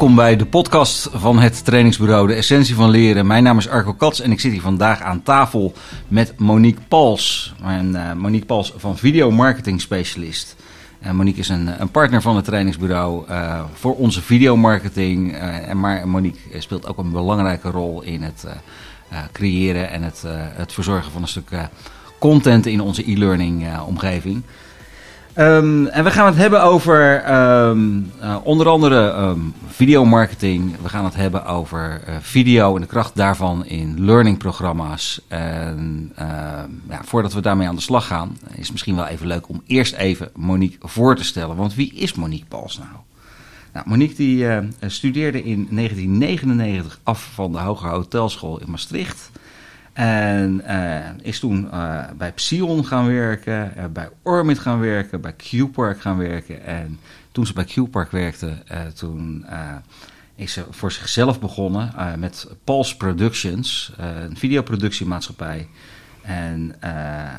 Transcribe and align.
Welkom 0.00 0.18
bij 0.18 0.36
de 0.36 0.46
podcast 0.46 1.08
van 1.12 1.38
het 1.38 1.64
trainingsbureau 1.64 2.26
De 2.26 2.34
Essentie 2.34 2.74
van 2.74 2.90
Leren. 2.90 3.26
Mijn 3.26 3.42
naam 3.42 3.58
is 3.58 3.68
Arco 3.68 3.92
Kats 3.92 4.20
en 4.20 4.32
ik 4.32 4.40
zit 4.40 4.52
hier 4.52 4.60
vandaag 4.60 5.00
aan 5.00 5.22
tafel 5.22 5.72
met 6.08 6.38
Monique 6.38 6.80
Pals. 6.88 7.54
Uh, 7.62 8.12
Monique 8.12 8.46
Pals 8.46 8.72
van 8.76 8.98
Video 8.98 9.30
Marketing 9.30 9.80
Specialist. 9.80 10.56
Uh, 11.02 11.10
Monique 11.10 11.40
is 11.40 11.48
een, 11.48 11.80
een, 11.80 11.90
partner 11.90 12.22
van 12.22 12.36
het 12.36 12.44
trainingsbureau 12.44 13.30
uh, 13.30 13.60
voor 13.72 13.94
onze 13.94 14.22
videomarketing. 14.22 15.32
en 15.36 15.80
maar 15.80 16.08
Monique 16.08 16.60
speelt 16.60 16.86
ook 16.86 16.98
een 16.98 17.12
belangrijke 17.12 17.70
rol 17.70 18.02
in 18.02 18.22
het 18.22 18.46
creëren 19.32 19.90
en 19.90 20.02
het, 20.02 20.24
het 20.54 20.72
verzorgen 20.72 21.12
van 21.12 21.22
een 21.22 21.28
stuk 21.28 21.50
content 22.18 22.66
in 22.66 22.80
onze 22.80 23.10
e-learning 23.10 23.66
omgeving. 23.86 24.42
Um, 25.38 25.86
en 25.86 26.04
we 26.04 26.10
gaan 26.10 26.26
het 26.26 26.36
hebben 26.36 26.62
over 26.62 27.30
um, 27.34 28.12
uh, 28.22 28.36
onder 28.42 28.68
andere 28.68 29.12
um, 29.12 29.54
videomarketing. 29.68 30.76
We 30.82 30.88
gaan 30.88 31.04
het 31.04 31.14
hebben 31.14 31.44
over 31.44 32.00
uh, 32.08 32.16
video 32.20 32.74
en 32.74 32.80
de 32.80 32.86
kracht 32.86 33.16
daarvan 33.16 33.66
in 33.66 34.04
learningprogramma's. 34.04 35.20
En 35.28 36.12
ja, 36.88 37.00
voordat 37.04 37.32
we 37.32 37.40
daarmee 37.40 37.68
aan 37.68 37.74
de 37.74 37.80
slag 37.80 38.06
gaan, 38.06 38.38
is 38.50 38.62
het 38.62 38.70
misschien 38.70 38.96
wel 38.96 39.06
even 39.06 39.26
leuk 39.26 39.48
om 39.48 39.62
eerst 39.66 39.94
even 39.94 40.30
Monique 40.34 40.88
voor 40.88 41.16
te 41.16 41.24
stellen. 41.24 41.56
Want 41.56 41.74
wie 41.74 41.94
is 41.94 42.14
Monique 42.14 42.46
Pals 42.48 42.78
nou? 42.78 42.90
nou 43.72 43.88
Monique 43.88 44.16
die 44.16 44.46
studeerde 44.86 45.42
in 45.42 45.68
1999 45.70 47.00
af 47.02 47.30
van 47.34 47.52
de 47.52 47.58
Hoge 47.58 47.86
Hotelschool 47.86 48.60
in 48.60 48.70
Maastricht. 48.70 49.30
En 49.92 50.62
uh, 50.66 50.98
is 51.22 51.38
toen 51.38 51.64
uh, 51.64 52.04
bij 52.16 52.32
Psion 52.32 52.86
gaan 52.86 53.06
werken, 53.06 53.72
uh, 53.76 53.84
bij 53.92 54.08
Ormit 54.22 54.58
gaan 54.58 54.80
werken, 54.80 55.20
bij 55.20 55.32
Q-Park 55.32 56.00
gaan 56.00 56.18
werken. 56.18 56.64
En 56.64 56.98
toen 57.32 57.46
ze 57.46 57.52
bij 57.52 57.64
Q-Park 57.64 58.10
werkte, 58.10 58.52
toen 58.94 59.46
is 60.34 60.52
ze 60.52 60.64
voor 60.70 60.92
zichzelf 60.92 61.40
begonnen 61.40 61.92
met 62.18 62.48
Pulse 62.64 62.96
Productions, 62.96 63.92
een 63.96 64.36
videoproductiemaatschappij. 64.36 65.68
En 66.22 66.74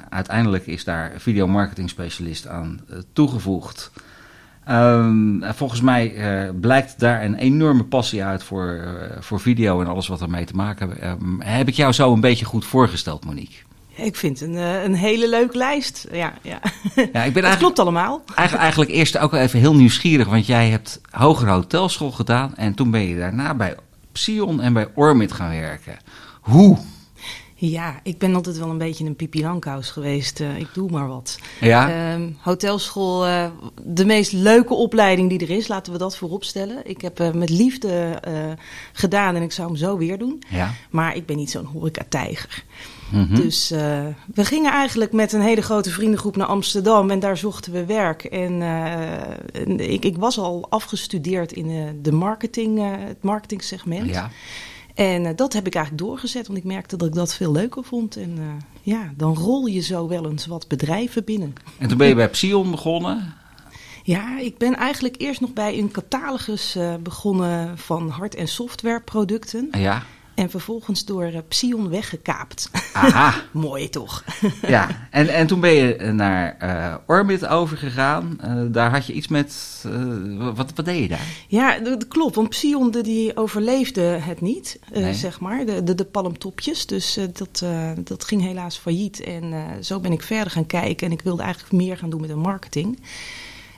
uiteindelijk 0.09 0.67
is 0.67 0.83
daar 0.83 1.13
videomarketing 1.17 1.89
specialist 1.89 2.47
aan 2.47 2.79
toegevoegd. 3.13 3.91
Um, 4.69 5.43
volgens 5.43 5.81
mij 5.81 6.13
uh, 6.15 6.49
blijkt 6.59 6.99
daar 6.99 7.23
een 7.23 7.35
enorme 7.35 7.83
passie 7.83 8.23
uit 8.23 8.43
voor, 8.43 8.81
uh, 8.85 9.17
voor 9.19 9.39
video 9.39 9.81
en 9.81 9.87
alles 9.87 10.07
wat 10.07 10.21
ermee 10.21 10.45
te 10.45 10.55
maken 10.55 10.89
heeft. 10.89 11.01
Um, 11.03 11.41
heb 11.41 11.67
ik 11.67 11.73
jou 11.73 11.93
zo 11.93 12.13
een 12.13 12.21
beetje 12.21 12.45
goed 12.45 12.65
voorgesteld, 12.65 13.25
Monique? 13.25 13.55
Ik 13.95 14.15
vind 14.15 14.39
het 14.39 14.49
een, 14.49 14.55
uh, 14.55 14.83
een 14.83 14.93
hele 14.93 15.29
leuke 15.29 15.57
lijst. 15.57 16.07
Ja, 16.11 16.33
ja. 16.41 16.59
ja 17.13 17.23
ik 17.23 17.33
ben 17.33 17.43
dat 17.49 17.57
klopt 17.57 17.79
allemaal. 17.79 18.21
Eigenlijk, 18.25 18.61
eigenlijk 18.63 18.91
eerst 18.91 19.17
ook 19.17 19.33
even 19.33 19.59
heel 19.59 19.75
nieuwsgierig, 19.75 20.27
want 20.27 20.45
jij 20.45 20.69
hebt 20.69 21.01
hogere 21.09 21.51
hotelschool 21.51 22.11
gedaan 22.11 22.55
en 22.55 22.73
toen 22.73 22.91
ben 22.91 23.01
je 23.01 23.17
daarna 23.17 23.53
bij 23.53 23.75
Psion 24.11 24.61
en 24.61 24.73
bij 24.73 24.87
Ormit 24.95 25.31
gaan 25.31 25.49
werken. 25.49 25.97
Hoe 26.41 26.77
ja, 27.69 27.99
ik 28.03 28.17
ben 28.17 28.35
altijd 28.35 28.57
wel 28.57 28.69
een 28.69 28.77
beetje 28.77 29.05
een 29.05 29.15
pipi 29.15 29.45
geweest. 29.79 30.39
Uh, 30.39 30.59
ik 30.59 30.67
doe 30.73 30.89
maar 30.89 31.07
wat. 31.07 31.39
Ja? 31.59 32.15
Uh, 32.17 32.27
hotelschool, 32.37 33.27
uh, 33.27 33.45
de 33.83 34.05
meest 34.05 34.31
leuke 34.31 34.73
opleiding 34.73 35.29
die 35.29 35.39
er 35.39 35.49
is. 35.49 35.67
Laten 35.67 35.93
we 35.93 35.99
dat 35.99 36.17
voorop 36.17 36.43
stellen. 36.43 36.77
Ik 36.83 37.01
heb 37.01 37.19
uh, 37.19 37.31
met 37.31 37.49
liefde 37.49 38.19
gedaan 38.93 39.35
en 39.35 39.41
ik 39.41 39.51
zou 39.51 39.67
hem 39.67 39.77
zo 39.77 39.97
weer 39.97 40.17
doen. 40.17 40.43
Ja. 40.49 40.73
Maar 40.89 41.15
ik 41.15 41.25
ben 41.25 41.37
niet 41.37 41.51
zo'n 41.51 41.65
horeca-tijger. 41.65 42.63
Mm 43.11 43.25
-hmm. 43.25 43.35
Dus 43.35 43.69
we 44.33 44.45
gingen 44.45 44.71
eigenlijk 44.71 45.11
met 45.11 45.33
een 45.33 45.41
hele 45.41 45.61
grote 45.61 45.89
vriendengroep 45.89 46.35
naar 46.35 46.47
Amsterdam. 46.47 47.09
En 47.09 47.19
daar 47.19 47.37
zochten 47.37 47.71
we 47.71 47.85
werk. 47.85 48.23
En 48.23 48.61
ik, 49.79 50.05
ik, 50.05 50.17
was 50.17 50.37
al 50.37 50.65
afgestudeerd 50.69 51.51
in 51.51 51.99
de 52.01 52.11
marketing, 52.11 52.79
het 53.07 53.23
marketingsegment. 53.23 54.09
Ja. 54.09 54.31
En 55.01 55.25
uh, 55.25 55.29
dat 55.35 55.53
heb 55.53 55.67
ik 55.67 55.75
eigenlijk 55.75 56.05
doorgezet, 56.05 56.47
want 56.47 56.59
ik 56.59 56.65
merkte 56.65 56.97
dat 56.97 57.07
ik 57.07 57.13
dat 57.13 57.35
veel 57.35 57.51
leuker 57.51 57.83
vond. 57.83 58.15
En 58.15 58.37
uh, 58.37 58.45
ja, 58.81 59.11
dan 59.17 59.35
rol 59.35 59.65
je 59.65 59.79
zo 59.79 60.07
wel 60.07 60.29
eens 60.29 60.45
wat 60.45 60.67
bedrijven 60.67 61.23
binnen. 61.23 61.53
En 61.77 61.87
toen 61.87 61.97
ben 61.97 62.07
je 62.07 62.15
bij 62.15 62.29
Psion 62.29 62.71
begonnen? 62.71 63.33
Ja, 64.03 64.39
ik 64.39 64.57
ben 64.57 64.75
eigenlijk 64.75 65.15
eerst 65.17 65.41
nog 65.41 65.53
bij 65.53 65.77
een 65.77 65.91
catalogus 65.91 66.75
uh, 66.75 66.93
begonnen 66.95 67.77
van 67.77 68.09
hard- 68.09 68.35
en 68.35 68.47
softwareproducten. 68.47 69.69
Ja. 69.71 70.03
En 70.35 70.49
vervolgens 70.49 71.05
door 71.05 71.25
uh, 71.25 71.37
Psion 71.47 71.89
weggekaapt. 71.89 72.69
Aha. 72.93 73.33
Mooi 73.51 73.89
toch? 73.89 74.23
ja, 74.67 75.07
en, 75.11 75.27
en 75.27 75.47
toen 75.47 75.59
ben 75.59 75.73
je 75.73 76.11
naar 76.11 76.57
uh, 76.63 76.95
Orbit 77.07 77.47
overgegaan. 77.47 78.39
Uh, 78.45 78.61
daar 78.67 78.91
had 78.91 79.05
je 79.05 79.13
iets 79.13 79.27
met. 79.27 79.85
wat, 80.37 80.71
wat 80.75 80.85
deed 80.85 81.01
je 81.01 81.07
daar? 81.07 81.27
Ja, 81.47 81.79
dat 81.79 82.07
klopt. 82.07 82.35
Want 82.35 82.49
Psion 82.49 82.91
die 82.91 83.37
overleefde 83.37 84.01
het 84.01 84.41
niet, 84.41 84.79
nee. 84.93 85.13
zeg 85.13 85.39
maar. 85.39 85.65
De, 85.65 85.83
de, 85.83 85.95
de 85.95 86.05
palmtopjes. 86.05 86.85
Dus 86.85 87.19
dat, 87.33 87.63
dat 88.03 88.23
ging 88.23 88.41
helaas 88.41 88.77
failliet. 88.77 89.23
En 89.23 89.53
zo 89.81 89.99
ben 89.99 90.11
ik 90.11 90.21
verder 90.21 90.51
gaan 90.51 90.67
kijken. 90.67 91.07
En 91.07 91.13
ik 91.13 91.21
wilde 91.21 91.41
eigenlijk 91.41 91.73
meer 91.73 91.97
gaan 91.97 92.09
doen 92.09 92.21
met 92.21 92.29
de 92.29 92.35
marketing. 92.35 92.99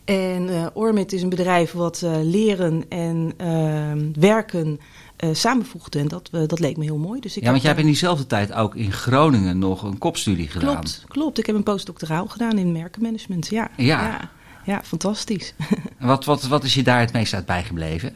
En 0.05 0.49
uh, 0.49 0.65
Ormit 0.73 1.13
is 1.13 1.21
een 1.21 1.29
bedrijf 1.29 1.71
wat 1.71 2.01
uh, 2.03 2.11
leren 2.21 2.85
en 2.89 3.33
uh, 3.41 4.21
werken 4.21 4.79
uh, 5.23 5.29
samenvoegde. 5.34 6.00
En 6.00 6.07
dat, 6.07 6.29
dat 6.31 6.59
leek 6.59 6.78
me 6.78 6.84
heel 6.84 6.97
mooi. 6.97 7.19
Dus 7.19 7.38
ik 7.38 7.44
ja, 7.44 7.50
want 7.50 7.61
jij 7.61 7.69
hebt 7.69 7.84
in 7.84 7.89
diezelfde 7.89 8.28
tijd 8.28 8.53
ook 8.53 8.75
in 8.75 8.91
Groningen 8.91 9.59
nog 9.59 9.84
een 9.84 9.97
kopstudie 9.97 10.47
gedaan. 10.47 10.73
Klopt, 10.73 11.03
klopt. 11.07 11.38
Ik 11.38 11.45
heb 11.45 11.56
een 11.56 11.63
postdoctoraal 11.63 12.28
gedaan 12.28 12.57
in 12.57 12.72
merkenmanagement. 12.72 13.47
Ja, 13.47 13.69
ja. 13.78 14.01
ja, 14.01 14.29
ja 14.66 14.81
fantastisch. 14.83 15.53
En 15.97 16.07
wat, 16.07 16.25
wat, 16.25 16.44
wat 16.44 16.63
is 16.63 16.73
je 16.73 16.83
daar 16.83 17.00
het 17.00 17.13
meest 17.13 17.33
uit 17.33 17.45
bijgebleven? 17.45 18.13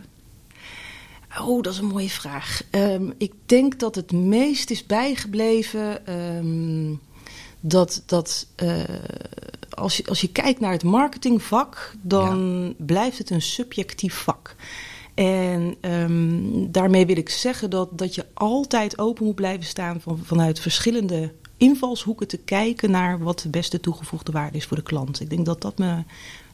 Oh, 1.40 1.62
dat 1.64 1.74
is 1.74 1.80
een 1.80 1.86
mooie 1.86 2.10
vraag. 2.10 2.62
Um, 2.72 3.14
ik 3.18 3.34
denk 3.46 3.80
dat 3.80 3.96
het 3.96 4.12
meest 4.12 4.70
is 4.70 4.86
bijgebleven 4.86 6.14
um, 6.14 7.00
dat, 7.60 8.04
dat 8.06 8.48
uh, 8.64 8.84
als, 9.70 9.98
je, 9.98 10.06
als 10.06 10.22
je 10.22 10.30
kijkt 10.30 10.60
naar 10.60 10.72
het 10.72 10.84
marketingvak, 10.84 11.94
dan 12.02 12.66
ja. 12.78 12.86
blijft 12.86 13.18
het 13.18 13.30
een 13.30 13.42
subjectief 13.42 14.16
vak. 14.16 14.56
En 15.18 15.76
um, 15.82 16.72
daarmee 16.72 17.06
wil 17.06 17.18
ik 17.18 17.30
zeggen 17.30 17.70
dat, 17.70 17.98
dat 17.98 18.16
je 18.16 18.26
altijd 18.34 19.00
open 19.00 19.26
moet 19.26 19.36
blijven 19.36 19.66
staan 19.66 20.02
van, 20.02 20.20
vanuit 20.24 20.60
verschillende 20.60 21.34
invalshoeken 21.58 22.28
te 22.28 22.38
kijken 22.38 22.92
naar 22.92 23.20
wat 23.20 23.40
de 23.40 23.50
beste 23.50 23.80
toegevoegde 23.80 24.32
waarde 24.32 24.58
is 24.58 24.66
voor 24.66 24.78
de 24.78 24.84
klant. 24.84 25.22
Ik 25.22 25.30
denk 25.30 25.46
dat 25.46 25.62
dat 25.62 25.78
me 25.78 26.04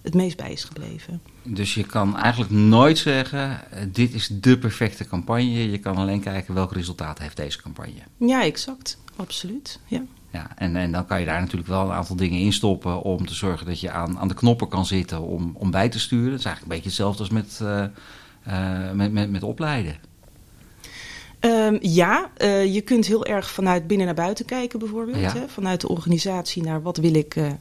het 0.01 0.13
meest 0.13 0.37
bij 0.37 0.51
is 0.51 0.63
gebleven. 0.63 1.21
Dus 1.43 1.73
je 1.73 1.83
kan 1.83 2.17
eigenlijk 2.17 2.51
nooit 2.51 2.97
zeggen, 2.97 3.61
dit 3.91 4.13
is 4.13 4.27
de 4.27 4.57
perfecte 4.57 5.07
campagne. 5.07 5.71
Je 5.71 5.79
kan 5.79 5.95
alleen 5.95 6.21
kijken 6.21 6.53
welk 6.53 6.73
resultaat 6.73 7.19
heeft 7.19 7.37
deze 7.37 7.61
campagne. 7.61 8.01
Ja, 8.17 8.43
exact. 8.43 8.97
Absoluut. 9.15 9.79
Ja. 9.85 10.03
Ja, 10.31 10.51
en, 10.55 10.75
en 10.75 10.91
dan 10.91 11.05
kan 11.05 11.19
je 11.19 11.25
daar 11.25 11.39
natuurlijk 11.39 11.67
wel 11.67 11.85
een 11.85 11.95
aantal 11.95 12.15
dingen 12.15 12.39
in 12.39 12.53
stoppen 12.53 13.01
om 13.01 13.25
te 13.25 13.33
zorgen 13.33 13.65
dat 13.65 13.79
je 13.79 13.91
aan, 13.91 14.19
aan 14.19 14.27
de 14.27 14.33
knoppen 14.33 14.67
kan 14.67 14.85
zitten 14.85 15.21
om, 15.21 15.51
om 15.53 15.71
bij 15.71 15.89
te 15.89 15.99
sturen. 15.99 16.29
Dat 16.29 16.39
is 16.39 16.45
eigenlijk 16.45 16.75
een 16.75 16.81
beetje 16.81 17.03
hetzelfde 17.03 17.19
als 17.19 17.29
met, 17.29 17.59
uh, 17.61 17.69
uh, 17.77 17.85
met, 18.93 19.11
met, 19.11 19.29
met 19.31 19.43
opleiden. 19.43 19.95
Um, 21.45 21.77
ja, 21.81 22.31
uh, 22.37 22.73
je 22.73 22.81
kunt 22.81 23.05
heel 23.05 23.25
erg 23.25 23.51
vanuit 23.51 23.87
binnen 23.87 24.05
naar 24.05 24.15
buiten 24.15 24.45
kijken 24.45 24.79
bijvoorbeeld. 24.79 25.19
Ja. 25.19 25.33
Hè? 25.33 25.47
Vanuit 25.47 25.81
de 25.81 25.87
organisatie 25.87 26.63
naar 26.63 26.81
wat 26.81 26.97
wil 26.97 27.13
ik 27.13 27.35
uh, 27.35 27.45
uh, 27.45 27.53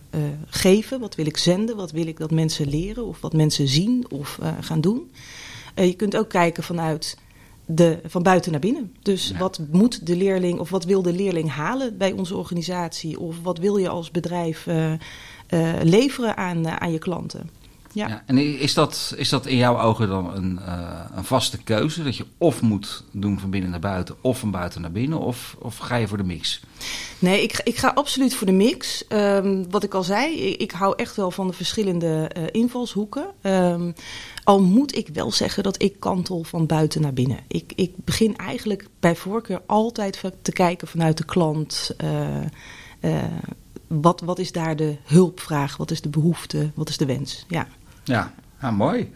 geven, 0.47 1.01
wat 1.01 1.15
wil 1.15 1.27
ik 1.27 1.37
zenden, 1.37 1.77
wat 1.77 1.91
wil 1.91 2.07
ik 2.07 2.19
dat 2.19 2.31
mensen 2.31 2.69
leren 2.69 3.07
of 3.07 3.21
wat 3.21 3.33
mensen 3.33 3.69
zien 3.69 4.07
of 4.11 4.39
gaan 4.61 4.81
doen. 4.81 5.11
je 5.75 5.95
kunt 5.95 6.17
ook 6.17 6.29
kijken 6.29 6.63
vanuit 6.63 7.17
de, 7.65 7.99
van 8.05 8.23
buiten 8.23 8.51
naar 8.51 8.61
binnen. 8.61 8.93
Dus 9.03 9.29
ja. 9.29 9.39
wat 9.39 9.61
moet 9.71 10.07
de 10.07 10.17
leerling 10.17 10.59
of 10.59 10.71
wat 10.71 10.85
wil 10.85 11.03
de 11.03 11.13
leerling 11.13 11.51
halen 11.51 11.99
bij 11.99 12.13
onze 12.13 12.37
organisatie? 12.37 13.21
Of 13.21 13.37
wat 13.43 13.59
wil 13.59 13.77
je 13.77 13.89
als 13.89 14.11
bedrijf 14.11 14.67
leveren 15.83 16.37
aan, 16.37 16.69
aan 16.69 16.93
je 16.93 16.99
klanten? 16.99 17.51
Ja. 17.93 18.09
ja. 18.09 18.23
en 18.27 18.39
is 18.39 18.75
dat, 18.75 19.15
is 19.17 19.29
dat 19.29 19.47
in 19.47 19.57
jouw 19.57 19.81
ogen 19.81 20.09
dan 20.09 20.35
een, 20.35 20.59
uh, 20.67 21.01
een 21.15 21.25
vaste 21.25 21.63
keuze? 21.63 22.03
Dat 22.03 22.17
je 22.17 22.25
of 22.39 22.63
moet 22.63 23.05
doen 23.11 23.39
van 23.39 23.51
binnen 23.51 23.71
naar 23.71 23.81
buiten 23.81 24.15
of 24.21 24.39
van 24.39 24.51
buiten 24.51 24.81
naar 24.81 24.93
binnen? 24.93 25.19
Of, 25.19 25.57
of 25.59 25.79
ga 25.79 25.97
je 25.97 26.09
voor 26.09 26.17
de 26.17 26.25
mix? 26.25 26.61
Nee, 27.19 27.43
ik, 27.43 27.61
ik 27.65 27.77
ga 27.77 27.89
absoluut 27.89 28.35
voor 28.35 28.47
de 28.47 28.53
mix. 28.53 29.05
Um, 29.09 29.71
wat 29.71 29.83
ik 29.83 29.95
al 29.95 30.03
zei, 30.03 30.35
ik, 30.35 30.61
ik, 30.61 30.71
hou 30.71 30.95
echt 30.97 31.17
wel 31.17 31.31
van 31.31 31.47
de 31.47 31.53
verschillende 31.53 32.31
uh, 32.37 32.43
invalshoeken. 32.51 33.27
Um, 33.43 33.95
al 34.45 34.63
moet 34.63 34.97
ik 34.97 35.09
wel 35.13 35.33
zeggen 35.33 35.63
dat 35.63 35.83
ik 35.83 36.01
kantel 36.01 36.43
van 36.43 36.67
buiten 36.67 37.01
naar 37.01 37.15
binnen. 37.15 37.39
Ik, 37.49 37.73
ik 37.75 37.93
begin 37.97 38.37
eigenlijk 38.37 38.89
bij 39.01 39.17
voorkeur 39.17 39.63
altijd 39.67 40.21
te 40.43 40.53
kijken 40.53 40.89
vanuit 40.89 41.17
de 41.17 41.25
klant. 41.25 41.91
Uh, 43.01 43.25
wat, 43.87 44.21
wat 44.21 44.39
is 44.39 44.53
daar 44.53 44.77
de 44.77 44.97
hulpvraag? 45.05 45.77
Wat 45.77 45.91
is 45.91 46.01
de 46.01 46.09
behoefte? 46.09 46.71
Wat 46.75 46.89
is 46.89 46.97
de 46.97 47.07
wens? 47.07 47.45
Ja. 47.49 47.69
Ja, 48.05 48.33
ah, 48.61 48.77
mooi. 48.77 49.13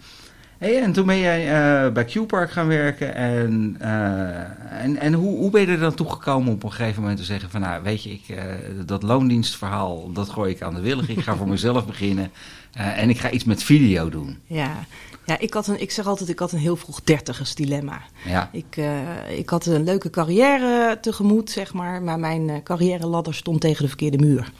Hey, 0.58 0.82
en 0.82 0.92
toen 0.92 1.06
ben 1.06 1.18
jij 1.18 1.44
uh, 1.86 1.92
bij 1.92 2.04
Q-Park 2.04 2.50
gaan 2.50 2.66
werken. 2.66 3.14
En, 3.14 3.76
uh, 3.82 4.82
en, 4.82 4.96
en 4.96 5.12
hoe, 5.12 5.36
hoe 5.36 5.50
ben 5.50 5.60
je 5.60 5.66
er 5.66 5.78
dan 5.78 5.94
toegekomen 5.94 6.52
op 6.52 6.62
een 6.62 6.72
gegeven 6.72 7.00
moment 7.00 7.18
te 7.18 7.24
zeggen 7.24 7.50
van... 7.50 7.60
nou, 7.60 7.82
weet 7.82 8.02
je, 8.02 8.10
ik, 8.10 8.28
uh, 8.28 8.42
dat 8.86 9.02
loondienstverhaal, 9.02 10.12
dat 10.12 10.28
gooi 10.28 10.52
ik 10.52 10.62
aan 10.62 10.74
de 10.74 10.80
willig. 10.80 11.08
Ik 11.08 11.20
ga 11.20 11.36
voor 11.36 11.48
mezelf 11.56 11.86
beginnen 11.86 12.30
en 12.72 13.10
ik 13.10 13.18
ga 13.18 13.30
iets 13.30 13.44
met 13.44 13.62
video 13.62 14.08
doen. 14.08 14.38
Ja, 14.46 14.76
ja 15.24 15.38
ik, 15.38 15.54
had 15.54 15.66
een, 15.66 15.80
ik 15.80 15.90
zeg 15.90 16.06
altijd, 16.06 16.28
ik 16.28 16.38
had 16.38 16.52
een 16.52 16.58
heel 16.58 16.76
vroeg 16.76 17.02
dertigers 17.02 17.54
dilemma. 17.54 18.00
Ja. 18.24 18.50
Ik, 18.52 18.80
ik 19.28 19.50
had 19.50 19.66
een 19.66 19.84
leuke 19.84 20.10
carrière 20.10 20.98
tegemoet, 21.00 21.50
zeg 21.50 21.72
maar. 21.72 22.02
Maar 22.02 22.18
mijn 22.18 22.62
carrière 22.62 23.06
ladder 23.06 23.34
stond 23.34 23.60
tegen 23.60 23.82
de 23.82 23.88
verkeerde 23.88 24.18
muur. 24.18 24.52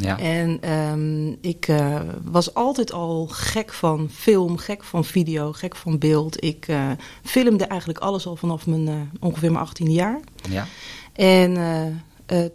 Ja. 0.00 0.18
En 0.18 0.72
um, 0.72 1.36
ik 1.40 1.68
uh, 1.68 2.00
was 2.24 2.54
altijd 2.54 2.92
al 2.92 3.26
gek 3.26 3.72
van 3.72 4.08
film, 4.12 4.56
gek 4.56 4.84
van 4.84 5.04
video, 5.04 5.52
gek 5.52 5.76
van 5.76 5.98
beeld. 5.98 6.44
Ik 6.44 6.68
uh, 6.68 6.90
filmde 7.22 7.64
eigenlijk 7.64 8.00
alles 8.00 8.26
al 8.26 8.36
vanaf 8.36 8.66
mijn 8.66 8.86
uh, 8.88 8.94
ongeveer 9.20 9.50
mijn 9.50 9.64
18 9.64 9.90
jaar. 9.92 10.20
Ja. 10.48 10.66
En 11.12 12.02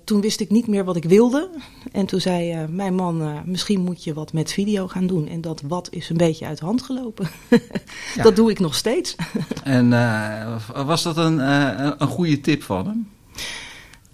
toen 0.03 0.21
wist 0.21 0.39
ik 0.39 0.49
niet 0.49 0.67
meer 0.67 0.83
wat 0.83 0.95
ik 0.95 1.03
wilde. 1.03 1.49
En 1.91 2.05
toen 2.05 2.21
zei 2.21 2.67
mijn 2.67 2.95
man, 2.95 3.41
misschien 3.45 3.81
moet 3.81 4.03
je 4.03 4.13
wat 4.13 4.33
met 4.33 4.51
video 4.51 4.87
gaan 4.87 5.07
doen. 5.07 5.27
En 5.27 5.41
dat 5.41 5.61
wat 5.67 5.87
is 5.91 6.09
een 6.09 6.17
beetje 6.17 6.45
uit 6.45 6.59
de 6.59 6.65
hand 6.65 6.81
gelopen. 6.81 7.29
ja. 8.15 8.23
Dat 8.23 8.35
doe 8.35 8.51
ik 8.51 8.59
nog 8.59 8.75
steeds. 8.75 9.15
en 9.63 9.89
was 10.85 11.03
dat 11.03 11.17
een, 11.17 11.39
een 12.01 12.07
goede 12.07 12.41
tip 12.41 12.63
van 12.63 12.87
hem? 12.87 13.07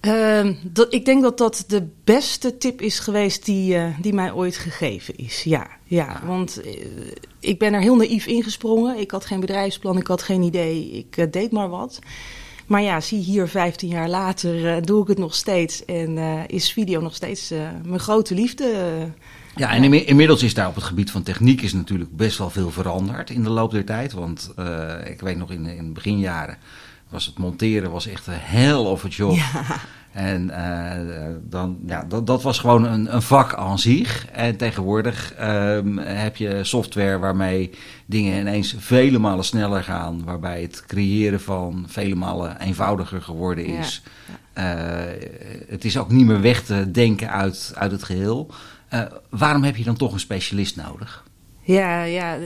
Uh, 0.01 0.49
dat, 0.63 0.93
ik 0.93 1.05
denk 1.05 1.21
dat 1.21 1.37
dat 1.37 1.63
de 1.67 1.87
beste 2.03 2.57
tip 2.57 2.81
is 2.81 2.99
geweest 2.99 3.45
die, 3.45 3.75
uh, 3.75 3.85
die 3.99 4.13
mij 4.13 4.33
ooit 4.33 4.57
gegeven 4.57 5.15
is. 5.17 5.43
Ja, 5.43 5.67
ja 5.83 6.21
want 6.25 6.61
uh, 6.65 6.71
ik 7.39 7.59
ben 7.59 7.73
er 7.73 7.81
heel 7.81 7.95
naïef 7.95 8.25
ingesprongen. 8.25 8.99
Ik 8.99 9.11
had 9.11 9.25
geen 9.25 9.39
bedrijfsplan, 9.39 9.97
ik 9.97 10.07
had 10.07 10.23
geen 10.23 10.41
idee. 10.41 10.91
Ik 10.91 11.17
uh, 11.17 11.25
deed 11.31 11.51
maar 11.51 11.69
wat. 11.69 11.99
Maar 12.65 12.81
ja, 12.81 13.01
zie 13.01 13.19
hier 13.19 13.47
15 13.47 13.89
jaar 13.89 14.09
later 14.09 14.85
doe 14.85 15.01
ik 15.01 15.07
het 15.07 15.17
nog 15.17 15.35
steeds. 15.35 15.85
En 15.85 16.17
is 16.47 16.73
video 16.73 17.01
nog 17.01 17.15
steeds 17.15 17.53
mijn 17.83 17.99
grote 17.99 18.33
liefde. 18.33 18.95
Ja, 19.55 19.71
en 19.71 20.05
inmiddels 20.07 20.43
is 20.43 20.53
daar 20.53 20.67
op 20.67 20.75
het 20.75 20.83
gebied 20.83 21.11
van 21.11 21.23
techniek 21.23 21.61
is 21.61 21.73
natuurlijk 21.73 22.15
best 22.15 22.37
wel 22.37 22.49
veel 22.49 22.71
veranderd 22.71 23.29
in 23.29 23.43
de 23.43 23.49
loop 23.49 23.71
der 23.71 23.85
tijd. 23.85 24.11
Want 24.11 24.53
ik 25.05 25.21
weet 25.21 25.37
nog 25.37 25.51
in, 25.51 25.65
in 25.65 25.93
beginjaren 25.93 26.57
was 27.11 27.25
het 27.25 27.37
monteren 27.37 27.91
was 27.91 28.07
echt 28.07 28.27
een 28.27 28.33
hell 28.37 28.73
of 28.73 29.05
a 29.05 29.07
job. 29.07 29.35
Ja. 29.35 29.79
En 30.11 30.47
uh, 30.47 31.35
dan, 31.49 31.77
ja, 31.85 32.03
dat, 32.07 32.27
dat 32.27 32.43
was 32.43 32.59
gewoon 32.59 32.83
een, 32.83 33.15
een 33.15 33.21
vak 33.21 33.55
aan 33.55 33.79
zich. 33.79 34.27
En 34.31 34.57
tegenwoordig 34.57 35.33
um, 35.41 35.97
heb 35.97 36.35
je 36.35 36.63
software 36.63 37.19
waarmee 37.19 37.71
dingen 38.05 38.39
ineens 38.39 38.75
vele 38.77 39.19
malen 39.19 39.45
sneller 39.45 39.83
gaan. 39.83 40.23
Waarbij 40.23 40.61
het 40.61 40.83
creëren 40.87 41.41
van 41.41 41.85
vele 41.87 42.15
malen 42.15 42.59
eenvoudiger 42.59 43.21
geworden 43.21 43.65
is. 43.65 44.03
Ja. 44.55 44.75
Uh, 44.75 45.29
het 45.67 45.85
is 45.85 45.97
ook 45.97 46.11
niet 46.11 46.25
meer 46.25 46.41
weg 46.41 46.63
te 46.63 46.91
denken 46.91 47.31
uit, 47.31 47.73
uit 47.75 47.91
het 47.91 48.03
geheel. 48.03 48.51
Uh, 48.93 49.01
waarom 49.29 49.63
heb 49.63 49.75
je 49.75 49.83
dan 49.83 49.97
toch 49.97 50.13
een 50.13 50.19
specialist 50.19 50.75
nodig? 50.75 51.23
Ja, 51.61 52.03
ja, 52.03 52.37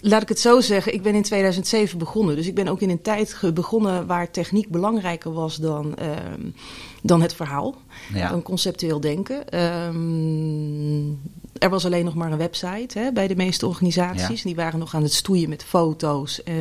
laat 0.00 0.22
ik 0.22 0.28
het 0.28 0.40
zo 0.40 0.60
zeggen, 0.60 0.94
ik 0.94 1.02
ben 1.02 1.14
in 1.14 1.22
2007 1.22 1.98
begonnen. 1.98 2.36
Dus 2.36 2.46
ik 2.46 2.54
ben 2.54 2.68
ook 2.68 2.80
in 2.80 2.90
een 2.90 3.02
tijd 3.02 3.40
begonnen 3.54 4.06
waar 4.06 4.30
techniek 4.30 4.68
belangrijker 4.68 5.32
was 5.32 5.56
dan, 5.56 5.94
uh, 6.00 6.08
dan 7.02 7.22
het 7.22 7.34
verhaal. 7.34 7.74
Ja. 8.14 8.28
Dan 8.28 8.42
conceptueel 8.42 9.00
denken. 9.00 9.60
Um, 9.86 11.20
er 11.58 11.70
was 11.70 11.84
alleen 11.84 12.04
nog 12.04 12.14
maar 12.14 12.32
een 12.32 12.38
website 12.38 12.98
hè, 12.98 13.12
bij 13.12 13.26
de 13.26 13.36
meeste 13.36 13.66
organisaties. 13.66 14.42
Ja. 14.42 14.44
Die 14.44 14.54
waren 14.54 14.78
nog 14.78 14.94
aan 14.94 15.02
het 15.02 15.12
stoeien 15.12 15.48
met 15.48 15.64
foto's. 15.64 16.40
Uh, 16.44 16.54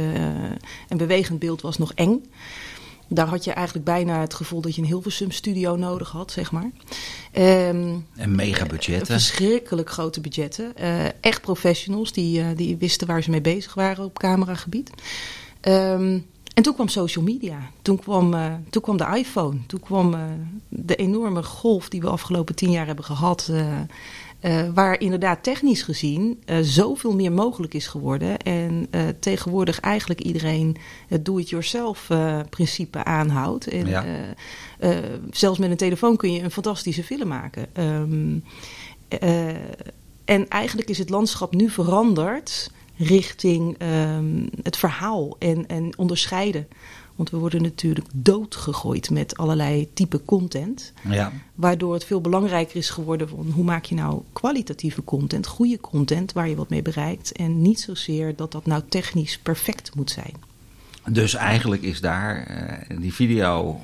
en 0.87 0.97
bewegend 0.97 1.39
beeld 1.39 1.61
was 1.61 1.77
nog 1.77 1.93
eng. 1.93 2.25
Daar 3.13 3.27
had 3.27 3.43
je 3.43 3.51
eigenlijk 3.51 3.85
bijna 3.85 4.19
het 4.19 4.33
gevoel 4.33 4.61
dat 4.61 4.75
je 4.75 4.81
een 4.81 4.87
Hilversum 4.87 5.31
studio 5.31 5.75
nodig 5.75 6.11
had, 6.11 6.31
zeg 6.31 6.51
maar. 6.51 6.71
Um, 7.33 8.05
en 8.15 8.35
mega 8.35 8.65
budgetten. 8.65 9.07
verschrikkelijk 9.07 9.89
grote 9.89 10.21
budgetten. 10.21 10.73
Uh, 10.81 11.05
echt 11.21 11.41
professionals 11.41 12.11
die, 12.11 12.39
uh, 12.39 12.47
die 12.55 12.77
wisten 12.77 13.07
waar 13.07 13.23
ze 13.23 13.29
mee 13.29 13.41
bezig 13.41 13.73
waren 13.73 14.05
op 14.05 14.19
cameragebied. 14.19 14.89
Um, 15.61 16.25
en 16.53 16.63
toen 16.63 16.73
kwam 16.73 16.87
social 16.87 17.23
media. 17.23 17.71
Toen 17.81 17.99
kwam, 17.99 18.33
uh, 18.33 18.53
toen 18.69 18.81
kwam 18.81 18.97
de 18.97 19.07
iPhone. 19.15 19.65
Toen 19.67 19.79
kwam 19.79 20.15
de 20.69 20.95
enorme 20.95 21.43
golf 21.43 21.89
die 21.89 22.01
we 22.01 22.09
afgelopen 22.09 22.55
tien 22.55 22.71
jaar 22.71 22.85
hebben 22.85 23.05
gehad. 23.05 23.51
Uh, 24.45 24.69
waar 24.73 24.99
inderdaad 24.99 25.43
technisch 25.43 25.83
gezien 25.83 26.41
uh, 26.45 26.57
zoveel 26.61 27.15
meer 27.15 27.31
mogelijk 27.31 27.73
is 27.73 27.87
geworden. 27.87 28.37
En 28.37 28.87
uh, 28.91 29.01
tegenwoordig 29.19 29.79
eigenlijk 29.79 30.21
iedereen 30.21 30.77
het 31.07 31.25
do-it-yourself 31.25 32.07
principe 32.49 33.03
aanhoudt. 33.03 33.67
En 33.67 33.87
ja. 33.87 34.05
zelfs 35.31 35.59
met 35.59 35.69
een 35.69 35.77
telefoon 35.77 36.17
kun 36.17 36.33
je 36.33 36.41
een 36.41 36.51
fantastische 36.51 37.03
film 37.03 37.27
maken. 37.27 37.67
Um, 37.77 38.43
en 40.25 40.47
eigenlijk 40.47 40.89
is 40.89 40.97
het 40.97 41.09
landschap 41.09 41.53
nu 41.53 41.69
veranderd 41.69 42.71
richting 42.97 43.77
um, 43.81 44.49
het 44.63 44.77
verhaal 44.77 45.35
en, 45.39 45.67
en 45.67 45.97
onderscheiden. 45.97 46.67
Want 47.15 47.29
we 47.29 47.37
worden 47.37 47.61
natuurlijk 47.61 48.07
doodgegooid 48.13 49.09
met 49.09 49.37
allerlei 49.37 49.89
type 49.93 50.25
content. 50.25 50.93
Ja. 51.09 51.31
Waardoor 51.55 51.93
het 51.93 52.05
veel 52.05 52.21
belangrijker 52.21 52.75
is 52.75 52.89
geworden 52.89 53.29
van 53.29 53.51
hoe 53.53 53.63
maak 53.63 53.85
je 53.85 53.95
nou 53.95 54.21
kwalitatieve 54.33 55.03
content, 55.03 55.47
goede 55.47 55.79
content 55.79 56.33
waar 56.33 56.49
je 56.49 56.55
wat 56.55 56.69
mee 56.69 56.81
bereikt. 56.81 57.31
En 57.31 57.61
niet 57.61 57.79
zozeer 57.79 58.35
dat 58.35 58.51
dat 58.51 58.65
nou 58.65 58.83
technisch 58.89 59.39
perfect 59.39 59.95
moet 59.95 60.11
zijn. 60.11 60.33
Dus 61.09 61.33
eigenlijk 61.33 61.81
is 61.81 62.01
daar, 62.01 62.47
uh, 62.91 62.97
die 62.99 63.13
video 63.13 63.79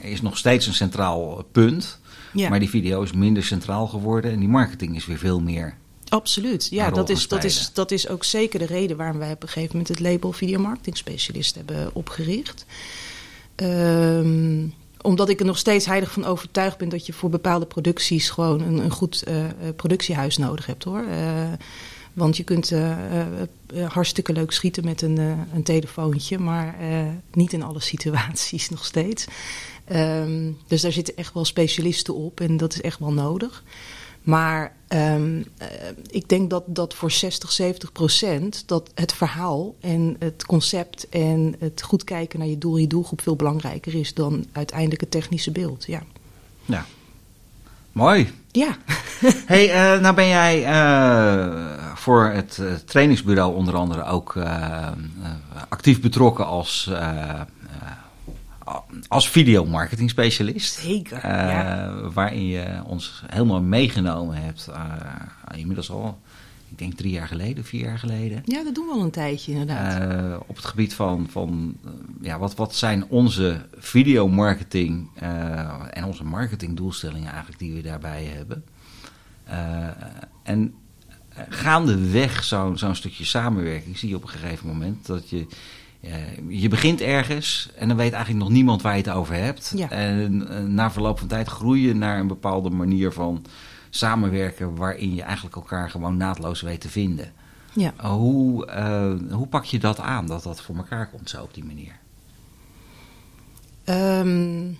is 0.00 0.22
nog 0.22 0.36
steeds 0.36 0.66
een 0.66 0.74
centraal 0.74 1.44
punt. 1.52 2.00
Ja. 2.32 2.48
Maar 2.48 2.58
die 2.58 2.70
video 2.70 3.02
is 3.02 3.12
minder 3.12 3.44
centraal 3.44 3.86
geworden 3.86 4.32
en 4.32 4.38
die 4.38 4.48
marketing 4.48 4.96
is 4.96 5.06
weer 5.06 5.18
veel 5.18 5.40
meer 5.40 5.76
Absoluut, 6.12 6.68
ja, 6.70 6.90
dat 6.90 7.08
is, 7.08 7.28
dat, 7.28 7.44
is, 7.44 7.70
dat 7.72 7.90
is 7.90 8.08
ook 8.08 8.24
zeker 8.24 8.58
de 8.58 8.66
reden 8.66 8.96
waarom 8.96 9.18
wij 9.18 9.32
op 9.32 9.42
een 9.42 9.48
gegeven 9.48 9.76
moment 9.76 9.88
het 9.88 10.00
label 10.00 10.32
videomarketing 10.32 10.96
specialist 10.96 11.54
hebben 11.54 11.90
opgericht. 11.94 12.66
Um, 13.56 14.74
omdat 15.02 15.28
ik 15.28 15.40
er 15.40 15.46
nog 15.46 15.58
steeds 15.58 15.86
heilig 15.86 16.12
van 16.12 16.24
overtuigd 16.24 16.78
ben 16.78 16.88
dat 16.88 17.06
je 17.06 17.12
voor 17.12 17.30
bepaalde 17.30 17.66
producties 17.66 18.30
gewoon 18.30 18.60
een, 18.60 18.78
een 18.78 18.90
goed 18.90 19.24
uh, 19.28 19.44
productiehuis 19.76 20.36
nodig 20.36 20.66
hebt 20.66 20.84
hoor. 20.84 21.04
Uh, 21.04 21.52
want 22.12 22.36
je 22.36 22.44
kunt 22.44 22.70
uh, 22.70 22.96
hartstikke 23.88 24.32
leuk 24.32 24.52
schieten 24.52 24.84
met 24.84 25.02
een, 25.02 25.18
een 25.54 25.62
telefoontje, 25.62 26.38
maar 26.38 26.76
niet 27.32 27.52
in 27.52 27.62
alle 27.62 27.80
situaties 27.80 28.68
nog 28.70 28.84
steeds. 28.84 29.26
Um, 29.92 30.58
dus 30.66 30.80
daar 30.80 30.92
zitten 30.92 31.16
echt 31.16 31.34
wel 31.34 31.44
specialisten 31.44 32.14
op 32.14 32.40
en 32.40 32.56
dat 32.56 32.72
is 32.74 32.80
echt 32.80 32.98
wel 32.98 33.12
nodig. 33.12 33.62
Maar 34.22 34.72
um, 34.88 35.36
uh, 35.36 35.44
ik 36.10 36.28
denk 36.28 36.50
dat, 36.50 36.64
dat 36.66 36.94
voor 36.94 37.10
60, 37.10 37.52
70 37.52 37.92
procent 37.92 38.62
dat 38.66 38.90
het 38.94 39.12
verhaal 39.12 39.74
en 39.80 40.16
het 40.18 40.46
concept 40.46 41.08
en 41.08 41.54
het 41.58 41.82
goed 41.82 42.04
kijken 42.04 42.38
naar 42.38 42.48
je 42.48 42.58
doel, 42.58 42.76
je 42.76 42.86
doelgroep 42.86 43.20
veel 43.20 43.36
belangrijker 43.36 43.94
is 43.94 44.14
dan 44.14 44.46
uiteindelijk 44.52 45.00
het 45.00 45.10
technische 45.10 45.50
beeld. 45.50 45.84
Ja. 45.86 46.02
Ja. 46.64 46.86
Mooi. 47.92 48.30
Ja. 48.50 48.76
hey, 49.46 49.68
uh, 49.68 50.00
nou 50.00 50.14
ben 50.14 50.28
jij 50.28 50.62
uh, 50.62 51.94
voor 51.94 52.24
het 52.24 52.62
trainingsbureau 52.84 53.54
onder 53.54 53.74
andere 53.74 54.04
ook 54.04 54.36
actief 55.68 56.00
betrokken 56.00 56.46
als 56.46 56.90
als 59.08 59.28
videomarketing 59.28 60.10
specialist. 60.10 60.78
Zeker. 60.78 61.16
Uh, 61.16 61.22
ja. 61.22 61.94
Waarin 62.12 62.46
je 62.46 62.82
ons 62.86 63.22
helemaal 63.26 63.62
meegenomen 63.62 64.42
hebt. 64.42 64.68
Uh, 64.70 65.58
inmiddels 65.58 65.90
al, 65.90 66.20
ik 66.70 66.78
denk 66.78 66.94
drie 66.94 67.12
jaar 67.12 67.26
geleden, 67.26 67.64
vier 67.64 67.84
jaar 67.84 67.98
geleden. 67.98 68.42
Ja, 68.44 68.64
dat 68.64 68.74
doen 68.74 68.86
we 68.86 68.92
al 68.92 69.02
een 69.02 69.10
tijdje 69.10 69.52
inderdaad. 69.52 70.12
Uh, 70.12 70.36
op 70.46 70.56
het 70.56 70.64
gebied 70.64 70.94
van, 70.94 71.26
van 71.30 71.76
ja, 72.20 72.38
wat, 72.38 72.54
wat 72.54 72.74
zijn 72.74 73.08
onze 73.08 73.66
videomarketing 73.76 75.08
en 75.90 76.04
onze 76.04 76.24
marketingdoelstellingen 76.24 77.30
eigenlijk 77.30 77.58
die 77.58 77.74
we 77.74 77.82
daarbij 77.82 78.24
hebben. 78.24 78.64
en 80.42 80.74
gaandeweg 81.48 82.44
zo'n 82.44 82.78
zo'n 82.78 82.94
stukje 82.94 83.24
samenwerking 83.24 83.98
zie 83.98 84.08
je 84.08 84.16
op 84.16 84.22
een 84.22 84.28
gegeven 84.28 84.66
moment 84.66 85.06
dat 85.06 85.30
je 85.30 85.46
uh, 86.04 86.60
je 86.60 86.68
begint 86.68 87.00
ergens 87.00 87.70
en 87.74 87.88
dan 87.88 87.96
weet 87.96 88.12
eigenlijk 88.12 88.44
nog 88.44 88.52
niemand 88.52 88.82
waar 88.82 88.96
je 88.96 89.02
het 89.02 89.12
over 89.12 89.34
hebt. 89.34 89.72
Ja. 89.76 89.90
En 89.90 90.46
uh, 90.50 90.58
na 90.58 90.90
verloop 90.90 91.18
van 91.18 91.28
tijd 91.28 91.48
groei 91.48 91.86
je 91.86 91.94
naar 91.94 92.18
een 92.18 92.26
bepaalde 92.26 92.70
manier 92.70 93.12
van 93.12 93.44
samenwerken... 93.90 94.76
waarin 94.76 95.14
je 95.14 95.22
eigenlijk 95.22 95.56
elkaar 95.56 95.90
gewoon 95.90 96.16
naadloos 96.16 96.60
weet 96.60 96.80
te 96.80 96.88
vinden. 96.88 97.32
Ja. 97.72 97.94
Uh, 98.00 98.10
hoe, 98.10 98.70
hoe 99.30 99.46
pak 99.46 99.64
je 99.64 99.78
dat 99.78 99.98
aan, 99.98 100.26
dat 100.26 100.42
dat 100.42 100.62
voor 100.62 100.76
elkaar 100.76 101.10
komt 101.10 101.30
zo 101.30 101.42
op 101.42 101.54
die 101.54 101.64
manier? 101.64 102.00
Um, 103.84 104.78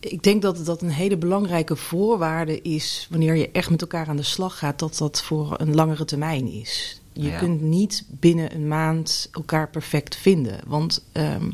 ik 0.00 0.22
denk 0.22 0.42
dat 0.42 0.64
dat 0.64 0.82
een 0.82 0.90
hele 0.90 1.16
belangrijke 1.16 1.76
voorwaarde 1.76 2.62
is... 2.62 3.06
wanneer 3.10 3.34
je 3.34 3.50
echt 3.50 3.70
met 3.70 3.80
elkaar 3.80 4.08
aan 4.08 4.16
de 4.16 4.22
slag 4.22 4.58
gaat... 4.58 4.78
dat 4.78 4.98
dat 4.98 5.22
voor 5.22 5.54
een 5.60 5.74
langere 5.74 6.04
termijn 6.04 6.52
is. 6.52 7.00
Je 7.18 7.28
Ja. 7.28 7.38
kunt 7.38 7.60
niet 7.60 8.04
binnen 8.08 8.54
een 8.54 8.68
maand 8.68 9.28
elkaar 9.32 9.70
perfect 9.70 10.16
vinden. 10.16 10.60
Want 10.66 11.04
ehm, 11.12 11.50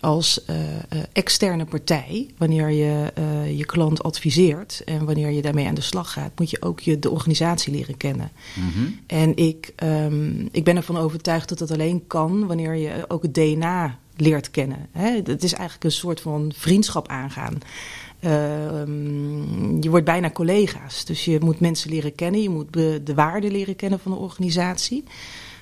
als 0.00 0.44
eh, 0.44 0.74
eh, 0.76 0.82
externe 1.12 1.64
partij, 1.64 2.30
wanneer 2.36 2.70
je 2.70 3.12
eh, 3.14 3.58
je 3.58 3.66
klant 3.66 4.02
adviseert 4.02 4.82
en 4.84 5.04
wanneer 5.04 5.30
je 5.30 5.42
daarmee 5.42 5.66
aan 5.66 5.74
de 5.74 5.80
slag 5.80 6.12
gaat, 6.12 6.38
moet 6.38 6.50
je 6.50 6.62
ook 6.62 6.80
je, 6.80 6.98
de 6.98 7.10
organisatie 7.10 7.72
leren 7.72 7.96
kennen. 7.96 8.30
Mhm. 8.54 8.86
En 9.06 9.36
ik, 9.36 9.72
ehm, 9.76 10.40
ik 10.50 10.64
ben 10.64 10.76
ervan 10.76 10.96
overtuigd 10.96 11.48
dat 11.48 11.58
dat 11.58 11.70
alleen 11.70 12.06
kan 12.06 12.46
wanneer 12.46 12.74
je 12.74 13.04
ook 13.08 13.22
het 13.22 13.34
DNA 13.34 13.98
leert 14.16 14.50
kennen. 14.50 14.86
Hè? 14.92 15.10
Het 15.10 15.42
is 15.44 15.52
eigenlijk 15.52 15.84
een 15.84 15.92
soort 15.92 16.20
van 16.20 16.52
vriendschap 16.56 17.08
aangaan. 17.08 17.58
Ehm, 18.20 19.82
je 19.82 19.90
wordt 19.90 20.04
bijna 20.04 20.30
collega's. 20.30 21.04
Dus 21.04 21.24
je 21.24 21.38
moet 21.40 21.60
mensen 21.60 21.90
leren 21.90 22.14
kennen. 22.14 22.42
Je 22.42 22.50
moet 22.50 22.72
de 22.72 23.14
waarden 23.14 23.50
leren 23.50 23.76
kennen 23.76 24.00
van 24.00 24.12
de 24.12 24.18
organisatie. 24.18 25.04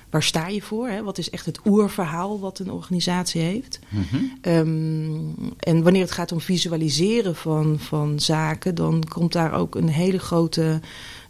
Waar 0.09 0.23
sta 0.23 0.47
je 0.47 0.61
voor? 0.61 0.87
Hè? 0.87 1.03
Wat 1.03 1.17
is 1.17 1.29
echt 1.29 1.45
het 1.45 1.59
oerverhaal 1.65 2.39
wat 2.39 2.59
een 2.59 2.71
organisatie 2.71 3.41
heeft? 3.41 3.79
Mhm. 3.89 4.23
Ehm, 4.41 5.15
en 5.59 5.83
wanneer 5.83 6.01
het 6.01 6.11
gaat 6.11 6.31
om 6.31 6.41
visualiseren 6.41 7.35
van, 7.35 7.79
van 7.79 8.19
zaken, 8.19 8.75
dan 8.75 9.03
komt 9.09 9.31
daar 9.33 9.53
ook 9.53 9.75
een 9.75 9.89
hele 9.89 10.19
grote. 10.19 10.79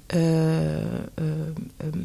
eh, 0.05 0.77
eh, 0.77 0.93
ehm, 1.77 1.99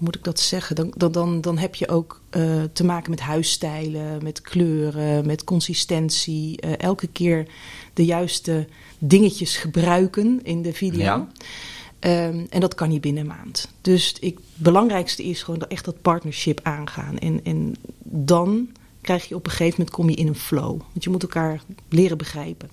moet 0.00 0.16
ik 0.16 0.24
dat 0.24 0.40
zeggen? 0.40 0.76
Dan, 0.76 0.92
dan, 0.96 1.12
dan, 1.12 1.40
dan 1.40 1.58
heb 1.58 1.74
je 1.74 1.88
ook 1.88 2.20
eh, 2.30 2.62
te 2.72 2.84
maken 2.84 3.10
met 3.10 3.20
huisstijlen, 3.20 4.22
met 4.22 4.40
kleuren, 4.40 5.26
met 5.26 5.44
consistentie. 5.44 6.60
Eh, 6.60 6.72
elke 6.78 7.06
keer 7.06 7.46
de 7.94 8.04
juiste 8.04 8.66
dingetjes 8.98 9.56
gebruiken 9.56 10.40
in 10.42 10.62
de 10.62 10.72
video. 10.72 11.00
Ja. 11.00 11.28
Ehm, 11.98 12.46
en 12.50 12.60
dat 12.60 12.74
kan 12.74 12.88
niet 12.88 13.00
binnen 13.00 13.22
een 13.22 13.28
maand. 13.28 13.68
Dus 13.80 14.16
ik, 14.20 14.34
het 14.34 14.44
belangrijkste 14.54 15.24
is 15.24 15.42
gewoon 15.42 15.60
echt 15.60 15.84
dat 15.84 16.02
partnership 16.02 16.60
aangaan. 16.62 17.18
En, 17.18 17.44
en 17.44 17.74
dan 18.04 18.68
krijg 19.00 19.28
je 19.28 19.34
op 19.34 19.44
een 19.44 19.50
gegeven 19.50 19.74
moment 19.78 19.96
kom 19.96 20.10
je 20.10 20.16
in 20.16 20.26
een 20.26 20.34
flow. 20.34 20.80
Want 20.92 21.04
je 21.04 21.10
moet 21.10 21.22
elkaar 21.22 21.62
leren 21.88 22.18
begrijpen. 22.18 22.70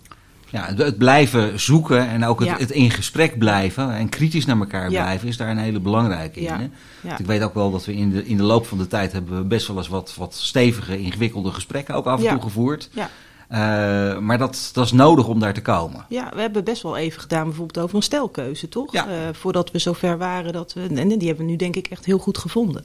Ja, 0.51 0.73
het- 0.75 0.97
blijven 0.97 1.59
zoeken 1.59 2.07
en 2.09 2.25
ook 2.25 2.39
het, 2.39 2.47
Ja. 2.49 2.57
het 2.57 2.71
in 2.71 2.91
gesprek 2.91 3.37
blijven 3.37 3.91
en 3.93 4.09
kritisch 4.09 4.45
naar 4.45 4.57
elkaar 4.59 4.91
Ja. 4.91 5.01
blijven 5.03 5.27
is 5.27 5.37
daar 5.37 5.49
een 5.49 5.57
hele 5.57 5.79
belangrijke 5.79 6.41
Ja. 6.41 6.59
in. 6.59 6.71
Hè? 7.01 7.15
Ik 7.17 7.25
weet 7.25 7.43
ook 7.43 7.53
wel 7.53 7.71
dat 7.71 7.85
we 7.85 7.93
in 7.95 8.09
de, 8.11 8.25
in 8.25 8.37
de 8.37 8.43
loop 8.43 8.65
van 8.67 8.77
de 8.77 8.87
tijd 8.87 9.11
hebben 9.11 9.37
we 9.37 9.43
best 9.43 9.67
wel 9.67 9.77
eens 9.77 9.87
wat, 9.87 10.13
wat 10.17 10.33
stevige, 10.35 10.99
ingewikkelde 10.99 11.51
gesprekken 11.51 11.95
ook 11.95 12.05
af 12.05 12.23
en 12.23 12.29
toe 12.33 12.41
gevoerd. 12.41 12.89
Ja. 12.93 13.09
Eh, 13.47 14.19
maar 14.19 14.37
dat, 14.37 14.69
dat 14.73 14.85
is 14.85 14.91
nodig 14.91 15.27
om 15.27 15.39
daar 15.39 15.53
te 15.53 15.61
komen. 15.61 16.05
ja, 16.09 16.31
we 16.35 16.41
hebben 16.41 16.63
best 16.63 16.81
wel 16.83 16.97
even 16.97 17.21
gedaan 17.21 17.43
bijvoorbeeld 17.43 17.79
over 17.85 17.95
een 17.95 18.03
stelkeuze, 18.03 18.69
toch? 18.69 18.93
Eh, 18.93 19.03
voordat 19.31 19.71
we 19.71 19.79
zover 19.79 20.17
waren 20.17 20.53
dat 20.53 20.73
we... 20.73 20.81
En 20.95 21.07
die 21.17 21.27
hebben 21.27 21.45
we 21.45 21.51
nu 21.51 21.57
denk 21.57 21.75
ik 21.75 21.87
echt 21.87 22.05
heel 22.05 22.17
goed 22.17 22.37
gevonden. 22.37 22.83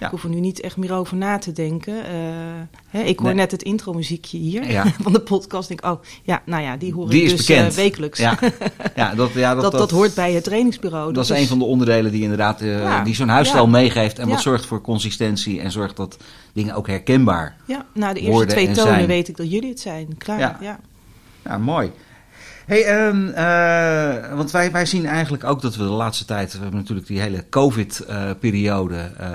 Ja. 0.00 0.06
Ik 0.06 0.12
hoef 0.12 0.22
er 0.24 0.28
nu 0.30 0.40
niet 0.40 0.60
echt 0.60 0.76
meer 0.76 0.92
over 0.92 1.16
na 1.16 1.38
te 1.38 1.52
denken. 1.52 1.94
Eh, 2.04 2.10
hè, 2.88 3.00
ik 3.02 3.18
hoor 3.18 3.26
Nee. 3.28 3.36
net 3.36 3.50
het 3.50 3.62
intromuziekje 3.62 4.38
hier 4.38 4.70
Ja. 4.70 4.84
van 5.02 5.12
de 5.12 5.20
podcast. 5.20 5.70
Ik 5.70 5.80
denk, 5.82 5.94
oh 5.94 6.02
ja, 6.22 6.42
nou 6.46 6.62
ja, 6.62 6.76
die 6.76 6.92
hoor 6.92 7.08
Die 7.10 7.18
ik 7.20 7.24
is 7.30 7.36
dus 7.36 7.46
bekend. 7.46 7.68
eh, 7.70 7.74
wekelijks. 7.74 8.18
Ja, 8.18 8.38
ja, 8.96 9.14
dat, 9.14 9.32
ja, 9.32 9.54
dat, 9.54 9.72
dat, 9.72 9.90
hoort 9.90 10.14
bij 10.14 10.32
het 10.32 10.44
trainingsbureau. 10.44 11.12
Dat 11.12 11.24
is 11.24 11.30
een 11.30 11.46
van 11.46 11.58
de 11.58 11.64
onderdelen 11.64 12.12
die 12.12 12.22
inderdaad 12.22 12.60
eh, 12.60 13.04
die 13.04 13.14
zo'n 13.14 13.28
huisstijl 13.28 13.66
meegeeft 13.66 14.18
en 14.18 14.28
wat 14.28 14.40
zorgt 14.40 14.66
voor 14.66 14.80
consistentie 14.80 15.60
en 15.60 15.70
zorgt 15.70 15.96
dat 15.96 16.16
dingen 16.52 16.74
ook 16.74 16.86
herkenbaar. 16.86 17.56
Ja, 17.64 17.86
na 17.94 18.12
de 18.12 18.20
eerste 18.20 18.46
twee 18.46 18.66
en 18.66 18.72
tonen 18.74 18.94
zijn. 18.94 19.06
weet 19.06 19.28
ik 19.28 19.36
dat 19.36 19.50
jullie 19.50 19.68
het 19.70 19.80
zijn. 19.80 20.16
Klaar, 20.18 20.38
Ja. 20.38 20.56
ja. 20.60 20.78
Ja, 21.44 21.58
mooi. 21.58 21.90
Hey, 22.66 22.84
ehm, 22.84 23.28
eh, 23.28 24.36
want 24.36 24.50
wij, 24.50 24.72
wij 24.72 24.86
zien 24.86 25.06
eigenlijk 25.06 25.44
ook 25.44 25.60
dat 25.60 25.76
we 25.76 25.82
de 25.82 25.88
laatste 25.90 26.24
tijd, 26.24 26.52
we 26.52 26.58
hebben 26.58 26.80
natuurlijk 26.80 27.06
die 27.06 27.20
hele 27.20 27.48
COVID-periode, 27.48 29.10
eh, 29.18 29.28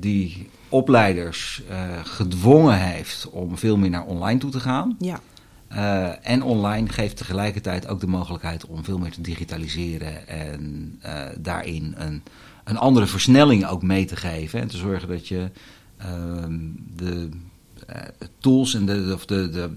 die 0.00 0.48
opleiders 0.68 1.62
eh, 1.68 1.76
gedwongen 2.02 2.78
heeft 2.78 3.28
om 3.30 3.58
veel 3.58 3.76
meer 3.76 3.90
naar 3.90 4.04
online 4.04 4.38
toe 4.40 4.50
te 4.50 4.60
gaan. 4.60 4.96
Ja, 4.98 5.20
Eh, 5.68 6.10
en 6.22 6.42
online 6.42 6.88
geeft 6.88 7.16
tegelijkertijd 7.16 7.88
ook 7.88 8.00
de 8.00 8.06
mogelijkheid 8.06 8.66
om 8.66 8.84
veel 8.84 8.98
meer 8.98 9.10
te 9.10 9.20
digitaliseren 9.20 10.28
en 10.28 10.96
eh, 11.02 11.20
daarin 11.38 11.94
een, 11.98 12.22
een 12.64 12.76
andere 12.78 13.06
versnelling 13.06 13.66
ook 13.66 13.82
mee 13.82 14.04
te 14.04 14.16
geven. 14.16 14.60
En 14.60 14.68
te 14.68 14.76
zorgen 14.76 15.08
dat 15.08 15.28
je 15.28 15.50
ehm, 15.96 16.58
de 16.96 17.28
eh, 17.30 17.38
tools 18.38 18.74
en 18.74 18.86
de, 18.86 19.10
of 19.14 19.26
de, 19.26 19.50
de, 19.50 19.70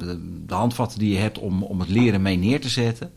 de, 0.46 0.54
handvatten 0.54 1.00
die 1.00 1.14
je 1.14 1.20
hebt 1.20 1.40
om, 1.40 1.64
om 1.64 1.80
het 1.80 1.90
leren 1.90 2.22
mee 2.22 2.38
neer 2.38 2.62
te 2.62 2.70
zetten, 2.70 3.12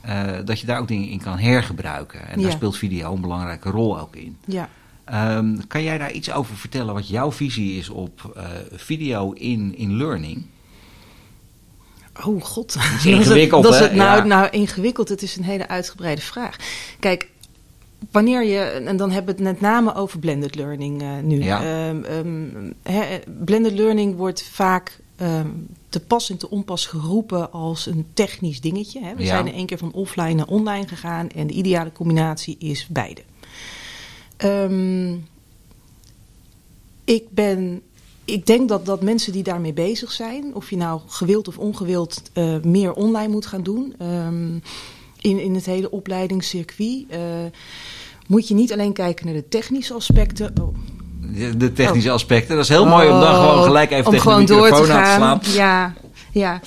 eh, 0.00 0.24
dat 0.44 0.60
je 0.60 0.66
daar 0.66 0.80
ook 0.80 0.88
dingen 0.88 1.08
in 1.08 1.20
kan 1.20 1.38
hergebruiken. 1.38 2.28
En 2.28 2.42
daar 2.42 2.52
speelt 2.52 2.76
video 2.76 3.14
een 3.14 3.20
belangrijke 3.20 3.70
rol 3.70 3.98
ook 4.00 4.16
in. 4.16 4.36
ja. 4.46 4.68
Ehm, 5.04 5.56
kan 5.68 5.82
jij 5.82 5.98
daar 5.98 6.12
iets 6.12 6.32
over 6.32 6.56
vertellen 6.56 6.94
wat 6.94 7.08
jouw 7.08 7.32
visie 7.32 7.78
is 7.78 7.88
op 7.88 8.32
eh, 8.36 8.44
video 8.72 9.32
in, 9.32 9.76
in 9.76 9.96
learning? 9.96 10.46
Oh 12.24 12.42
god. 12.42 12.76
is 12.96 13.06
ingewikkeld, 13.06 13.62
dat 13.68 13.72
is 13.72 13.78
hè? 13.78 13.84
het, 13.84 13.94
nou, 13.94 14.18
Ja. 14.18 14.24
nou, 14.24 14.48
ingewikkeld. 14.50 15.08
Het 15.08 15.22
is 15.22 15.36
een 15.36 15.44
hele 15.44 15.68
uitgebreide 15.68 16.20
vraag. 16.20 16.56
Kijk, 16.98 17.28
wanneer 18.10 18.44
je... 18.44 18.58
En 18.58 18.96
dan 18.96 19.10
hebben 19.10 19.36
we 19.36 19.42
het 19.42 19.52
met 19.52 19.60
name 19.60 19.94
over 19.94 20.18
blended 20.18 20.54
learning 20.54 21.02
eh, 21.02 21.08
nu. 21.22 21.42
Ja. 21.42 21.88
Ehm, 21.88 22.02
ehm, 22.82 23.20
blended 23.44 23.72
learning 23.72 24.16
wordt 24.16 24.42
vaak... 24.42 25.00
ehm, 25.16 25.48
te 25.88 26.00
pas 26.00 26.30
en 26.30 26.36
te 26.36 26.50
onpas 26.50 26.86
geroepen 26.86 27.52
als 27.52 27.86
een 27.86 28.06
technisch 28.14 28.60
dingetje. 28.60 29.04
Hè. 29.04 29.14
We 29.14 29.22
Ja. 29.22 29.28
zijn 29.28 29.46
in 29.46 29.54
één 29.54 29.66
keer 29.66 29.78
van 29.78 29.92
offline 29.92 30.34
naar 30.34 30.46
online 30.46 30.88
gegaan 30.88 31.28
en 31.30 31.46
de 31.46 31.54
ideale 31.54 31.92
combinatie 31.92 32.56
is 32.58 32.86
beide. 32.86 33.22
Ik 37.04 37.30
ben. 37.30 37.82
Ik 38.24 38.46
denk 38.46 38.68
dat, 38.68 38.86
dat 38.86 39.02
mensen 39.02 39.32
die 39.32 39.42
daarmee 39.42 39.72
bezig 39.72 40.12
zijn, 40.12 40.54
of 40.54 40.70
je 40.70 40.76
nou 40.76 41.00
gewild 41.06 41.48
of 41.48 41.58
ongewild 41.58 42.22
eh, 42.32 42.60
meer 42.60 42.92
online 42.92 43.28
moet 43.32 43.46
gaan 43.46 43.62
doen, 43.62 43.94
in, 45.28 45.40
in 45.40 45.54
het 45.54 45.66
hele 45.66 45.90
opleidingscircuit, 45.90 47.04
eh, 47.08 47.20
moet 48.26 48.48
je 48.48 48.54
niet 48.54 48.72
alleen 48.72 48.92
kijken 48.92 49.26
naar 49.26 49.34
de 49.34 49.48
technische 49.48 49.94
aspecten. 49.94 50.52
Oh, 50.60 50.74
De, 51.56 51.72
technische 51.72 52.10
aspecten. 52.10 52.54
Dat 52.54 52.64
is 52.64 52.70
heel 52.70 52.86
mooi 52.86 53.08
om 53.10 53.20
dan 53.20 53.34
Oh, 53.34 53.40
gewoon 53.40 53.64
gelijk 53.64 53.90
even 53.90 54.06
om 54.06 54.12
tegen 54.12 54.36
de 54.38 54.44
door 54.44 54.60
microfoon 54.60 54.86
te 54.86 54.92
aan 54.92 55.40
te 55.40 55.50
slaan. 55.50 55.66
Ja, 55.66 55.94
ja. 56.32 56.60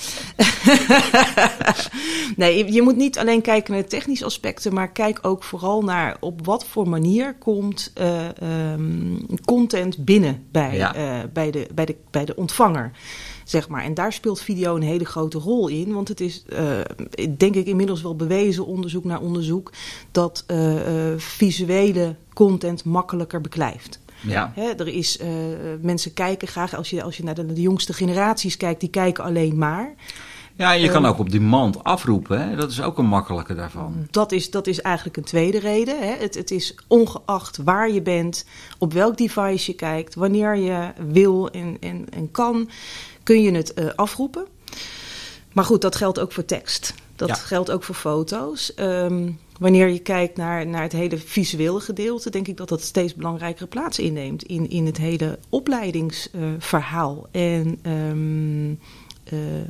nee, 2.36 2.56
je, 2.58 2.72
je 2.72 2.82
moet 2.82 2.96
niet 2.96 3.18
alleen 3.18 3.40
kijken 3.40 3.72
naar 3.72 3.82
de 3.82 3.88
technische 3.88 4.24
aspecten, 4.24 4.74
maar 4.74 4.88
kijk 4.92 5.18
ook 5.22 5.42
vooral 5.42 5.82
naar 5.82 6.16
op 6.20 6.46
wat 6.46 6.64
voor 6.64 6.88
manier 6.88 7.34
komt 7.38 7.90
eh, 7.94 8.26
ehm, 8.72 9.16
content 9.44 10.04
binnen 10.04 10.46
bij, 10.52 10.76
Ja. 10.76 10.94
eh, 10.94 11.18
bij, 11.32 11.50
de, 11.50 11.66
bij, 11.74 11.84
de, 11.84 11.96
bij 12.10 12.24
de 12.24 12.36
ontvanger. 12.36 12.90
Zeg 13.44 13.68
maar. 13.68 13.82
En 13.82 13.94
daar 13.94 14.12
speelt 14.12 14.40
video 14.40 14.76
een 14.76 14.82
hele 14.82 15.04
grote 15.04 15.38
rol 15.38 15.68
in. 15.68 15.92
Want 15.92 16.08
het 16.08 16.20
is, 16.20 16.42
eh, 16.48 16.78
denk 17.36 17.54
ik, 17.54 17.66
inmiddels 17.66 18.02
wel 18.02 18.16
bewezen, 18.16 18.66
onderzoek 18.66 19.04
naar 19.04 19.20
onderzoek, 19.20 19.72
dat 20.10 20.44
eh, 20.46 21.10
eh, 21.10 21.18
visuele 21.18 22.16
content 22.34 22.84
makkelijker 22.84 23.40
beklijft. 23.40 24.00
Ja. 24.26 24.52
Er 24.56 24.88
is, 24.88 25.18
mensen 25.80 26.12
kijken 26.12 26.48
graag, 26.48 26.74
als 26.74 26.90
je, 26.90 27.02
als 27.02 27.16
je 27.16 27.24
naar 27.24 27.34
de, 27.34 27.46
de 27.46 27.60
jongste 27.60 27.92
generaties 27.92 28.56
kijkt, 28.56 28.80
die 28.80 28.90
kijken 28.90 29.24
alleen 29.24 29.58
maar. 29.58 29.94
ja, 30.54 30.72
je 30.72 30.88
kan 30.88 31.06
ook 31.06 31.18
op 31.18 31.30
demand 31.30 31.84
afroepen. 31.84 32.48
Hè? 32.48 32.56
Dat 32.56 32.70
is 32.70 32.82
ook 32.82 32.98
een 32.98 33.06
makkelijke 33.06 33.54
daarvan. 33.54 34.06
Dat 34.10 34.32
is, 34.32 34.50
dat 34.50 34.66
is 34.66 34.80
eigenlijk 34.80 35.16
een 35.16 35.24
tweede 35.24 35.58
reden. 35.58 35.98
Hè. 35.98 36.14
Het, 36.18 36.34
het 36.34 36.50
is 36.50 36.74
ongeacht 36.86 37.56
waar 37.56 37.90
je 37.90 38.02
bent, 38.02 38.44
op 38.78 38.92
welk 38.92 39.16
device 39.16 39.70
je 39.70 39.76
kijkt, 39.76 40.14
wanneer 40.14 40.56
je 40.56 40.92
wil 41.08 41.50
en, 41.50 41.76
en, 41.80 42.06
en 42.10 42.30
kan, 42.30 42.68
kun 43.22 43.42
je 43.42 43.50
het 43.52 43.74
eh, 43.74 43.86
afroepen. 43.96 44.46
Maar 45.52 45.64
goed, 45.64 45.80
dat 45.80 45.96
geldt 45.96 46.18
ook 46.20 46.32
voor 46.32 46.44
tekst. 46.44 46.94
Dat 47.16 47.28
Ja. 47.28 47.34
geldt 47.34 47.70
ook 47.70 47.84
voor 47.84 47.94
foto's. 47.94 48.74
Ehm, 48.74 49.30
wanneer 49.58 49.88
je 49.88 49.98
kijkt 49.98 50.36
naar, 50.36 50.66
naar 50.66 50.82
het 50.82 50.92
hele 50.92 51.18
visuele 51.18 51.80
gedeelte, 51.80 52.30
denk 52.30 52.48
ik 52.48 52.56
dat 52.56 52.68
dat 52.68 52.82
steeds 52.82 53.14
belangrijkere 53.14 53.66
plaats 53.66 53.98
inneemt 53.98 54.42
in, 54.42 54.70
in 54.70 54.86
het 54.86 54.96
hele 54.96 55.38
opleidingsverhaal. 55.48 57.28
en 57.30 57.78
ehm, 57.82 58.70
eh, 59.24 59.66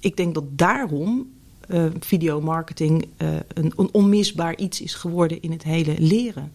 ik 0.00 0.16
denk 0.16 0.34
dat 0.34 0.44
daarom 0.50 1.30
eh 1.68 1.84
videomarketing 2.00 3.08
een, 3.54 3.72
een 3.76 3.88
onmisbaar 3.92 4.56
iets 4.56 4.80
is 4.80 4.94
geworden 4.94 5.42
in 5.42 5.50
het 5.50 5.62
hele 5.62 5.94
leren. 5.98 6.52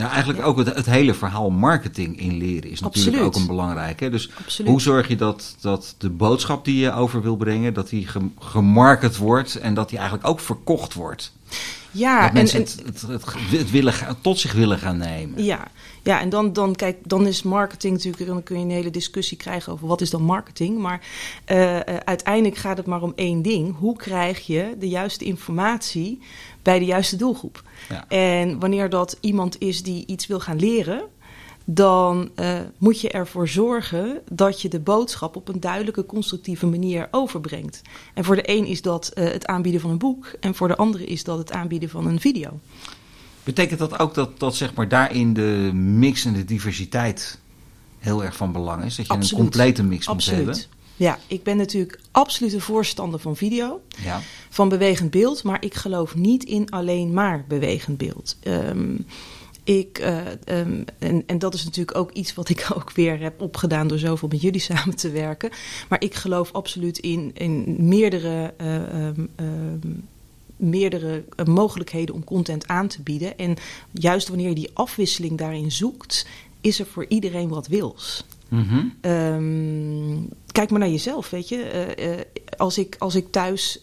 Ja, 0.00 0.10
eigenlijk 0.10 0.46
ook 0.46 0.58
het, 0.58 0.74
het 0.74 0.86
hele 0.86 1.14
verhaal 1.14 1.50
marketing 1.50 2.20
in 2.20 2.36
leren 2.36 2.70
is 2.70 2.80
natuurlijk 2.80 3.16
Absoluut. 3.16 3.20
ook 3.20 3.34
een 3.34 3.46
belangrijke. 3.46 4.08
Dus 4.10 4.30
Absoluut. 4.38 4.70
hoe 4.70 4.80
zorg 4.80 5.08
je 5.08 5.16
dat, 5.16 5.56
dat 5.60 5.94
de 5.98 6.10
boodschap 6.10 6.64
die 6.64 6.76
je 6.76 6.92
over 6.92 7.22
wil 7.22 7.36
brengen, 7.36 7.74
dat 7.74 7.88
die 7.88 8.06
gem- 8.06 8.34
gemarket 8.38 9.16
wordt 9.16 9.54
en 9.56 9.74
dat 9.74 9.88
die 9.88 9.98
eigenlijk 9.98 10.28
ook 10.28 10.40
verkocht 10.40 10.94
wordt? 10.94 11.32
Ja, 11.90 12.22
dat 12.22 12.32
mensen 12.32 12.58
en- 12.58 12.66
het, 12.66 13.02
het, 13.02 13.02
het, 13.02 13.24
het 13.50 13.70
willen, 13.70 13.94
tot 14.20 14.38
zich 14.38 14.52
willen 14.52 14.78
gaan 14.78 14.96
nemen. 14.96 15.44
Ja, 15.44 15.68
ja 16.02 16.20
en 16.20 16.28
dan, 16.28 16.52
dan, 16.52 16.74
kijk, 16.74 16.96
dan 17.04 17.26
is 17.26 17.42
marketing 17.42 17.92
natuurlijk, 17.92 18.26
dan 18.26 18.42
kun 18.42 18.58
je 18.58 18.64
een 18.64 18.70
hele 18.70 18.90
discussie 18.90 19.36
krijgen 19.36 19.72
over 19.72 19.86
wat 19.86 20.00
is 20.00 20.10
dan 20.10 20.22
marketing. 20.22 20.78
Maar 20.78 21.00
eh, 21.44 21.76
eh, 21.76 21.96
uiteindelijk 22.04 22.56
gaat 22.56 22.76
het 22.76 22.86
maar 22.86 23.02
om 23.02 23.12
één 23.16 23.42
ding. 23.42 23.76
Hoe 23.78 23.96
krijg 23.96 24.46
je 24.46 24.74
de 24.78 24.88
juiste 24.88 25.24
informatie 25.24 26.18
bij 26.62 26.78
de 26.78 26.84
juiste 26.84 27.16
doelgroep? 27.16 27.62
Ja. 27.88 28.08
En 28.08 28.58
wanneer 28.58 28.88
dat 28.88 29.16
iemand 29.20 29.60
is 29.60 29.82
die 29.82 30.06
iets 30.06 30.26
wil 30.26 30.40
gaan 30.40 30.58
leren, 30.58 31.02
dan 31.74 32.30
eh, 32.34 32.58
moet 32.78 33.00
je 33.00 33.10
ervoor 33.10 33.48
zorgen 33.48 34.20
dat 34.30 34.62
je 34.62 34.68
de 34.68 34.80
boodschap 34.80 35.36
op 35.36 35.48
een 35.48 35.60
duidelijke, 35.60 36.06
constructieve 36.06 36.66
manier 36.66 37.08
overbrengt. 37.10 37.82
En 38.14 38.24
voor 38.24 38.36
de 38.36 38.50
een 38.50 38.66
is 38.66 38.82
dat 38.82 39.08
eh, 39.08 39.24
het 39.24 39.46
aanbieden 39.46 39.80
van 39.80 39.90
een 39.90 39.98
boek, 39.98 40.32
en 40.40 40.54
voor 40.54 40.68
de 40.68 40.76
andere 40.76 41.04
is 41.04 41.24
dat 41.24 41.38
het 41.38 41.52
aanbieden 41.52 41.88
van 41.88 42.06
een 42.06 42.20
video. 42.20 42.60
Betekent 43.44 43.78
dat 43.78 43.98
ook 43.98 44.14
dat, 44.14 44.38
dat 44.38 44.56
zeg 44.56 44.74
maar 44.74 44.88
daarin 44.88 45.32
de 45.32 45.70
mix 45.74 46.24
en 46.24 46.32
de 46.32 46.44
diversiteit 46.44 47.38
heel 47.98 48.24
erg 48.24 48.36
van 48.36 48.52
belang 48.52 48.84
is? 48.84 48.96
Dat 48.96 49.06
je 49.06 49.12
Absoluut. 49.12 49.38
een 49.38 49.38
complete 49.50 49.82
mix 49.82 50.08
Absoluut. 50.08 50.46
moet 50.46 50.54
hebben? 50.56 50.78
Ja, 50.96 51.18
ik 51.26 51.42
ben 51.42 51.56
natuurlijk 51.56 52.00
absoluut 52.10 52.52
een 52.52 52.60
voorstander 52.60 53.20
van 53.20 53.36
video, 53.36 53.80
Ja. 54.04 54.20
van 54.50 54.68
bewegend 54.68 55.10
beeld, 55.10 55.42
maar 55.42 55.64
ik 55.64 55.74
geloof 55.74 56.14
niet 56.14 56.44
in 56.44 56.70
alleen 56.70 57.12
maar 57.12 57.44
bewegend 57.48 57.98
beeld. 57.98 58.36
Ehm, 58.42 58.96
ik, 59.64 59.98
eh, 59.98 60.18
ehm, 60.44 60.82
en, 60.98 61.22
en 61.26 61.38
dat 61.38 61.54
is 61.54 61.64
natuurlijk 61.64 61.98
ook 61.98 62.10
iets 62.12 62.34
wat 62.34 62.48
ik 62.48 62.66
ook 62.76 62.92
weer 62.92 63.20
heb 63.20 63.40
opgedaan 63.40 63.88
door 63.88 63.98
zoveel 63.98 64.28
met 64.28 64.40
jullie 64.40 64.60
samen 64.60 64.96
te 64.96 65.10
werken. 65.10 65.50
Maar 65.88 66.02
ik 66.02 66.14
geloof 66.14 66.52
absoluut 66.52 66.98
in, 66.98 67.30
in 67.34 67.76
meerdere, 67.78 68.54
eh, 68.56 69.06
ehm, 69.06 69.26
ehm, 69.36 69.88
meerdere 70.56 71.24
eh, 71.36 71.46
mogelijkheden 71.46 72.14
om 72.14 72.24
content 72.24 72.66
aan 72.66 72.88
te 72.88 73.02
bieden. 73.02 73.38
En 73.38 73.56
juist 73.90 74.28
wanneer 74.28 74.48
je 74.48 74.54
die 74.54 74.70
afwisseling 74.72 75.38
daarin 75.38 75.72
zoekt, 75.72 76.26
is 76.60 76.78
er 76.80 76.86
voor 76.86 77.04
iedereen 77.08 77.48
wat 77.48 77.66
wils. 77.66 78.24
Mhm. 78.48 78.86
Kijk 80.52 80.70
maar 80.70 80.80
naar 80.80 80.88
jezelf, 80.88 81.30
weet 81.30 81.48
je. 81.48 82.26
Als, 82.56 82.78
ik, 82.78 82.96
als 82.98 83.14
ik 83.14 83.30
thuis 83.30 83.80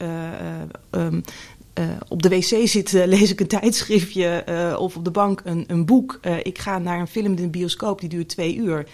eh, 1.78 1.86
op 2.08 2.22
de 2.22 2.30
wc 2.30 2.68
zit, 2.68 2.94
eh, 2.94 3.06
lees 3.06 3.32
ik 3.32 3.40
een 3.40 3.48
tijdschriftje 3.48 4.28
eh, 4.28 4.80
of 4.80 4.96
op 4.96 5.04
de 5.04 5.12
bank 5.12 5.42
een, 5.44 5.64
een 5.68 5.86
boek. 5.86 6.20
Ik 6.44 6.58
ga 6.58 6.78
naar 6.78 7.00
een 7.00 7.08
film 7.08 7.26
in 7.26 7.36
de 7.36 7.48
bioscoop, 7.48 8.00
die 8.00 8.10
duurt 8.10 8.30
twee 8.30 8.56
uur. 8.56 8.88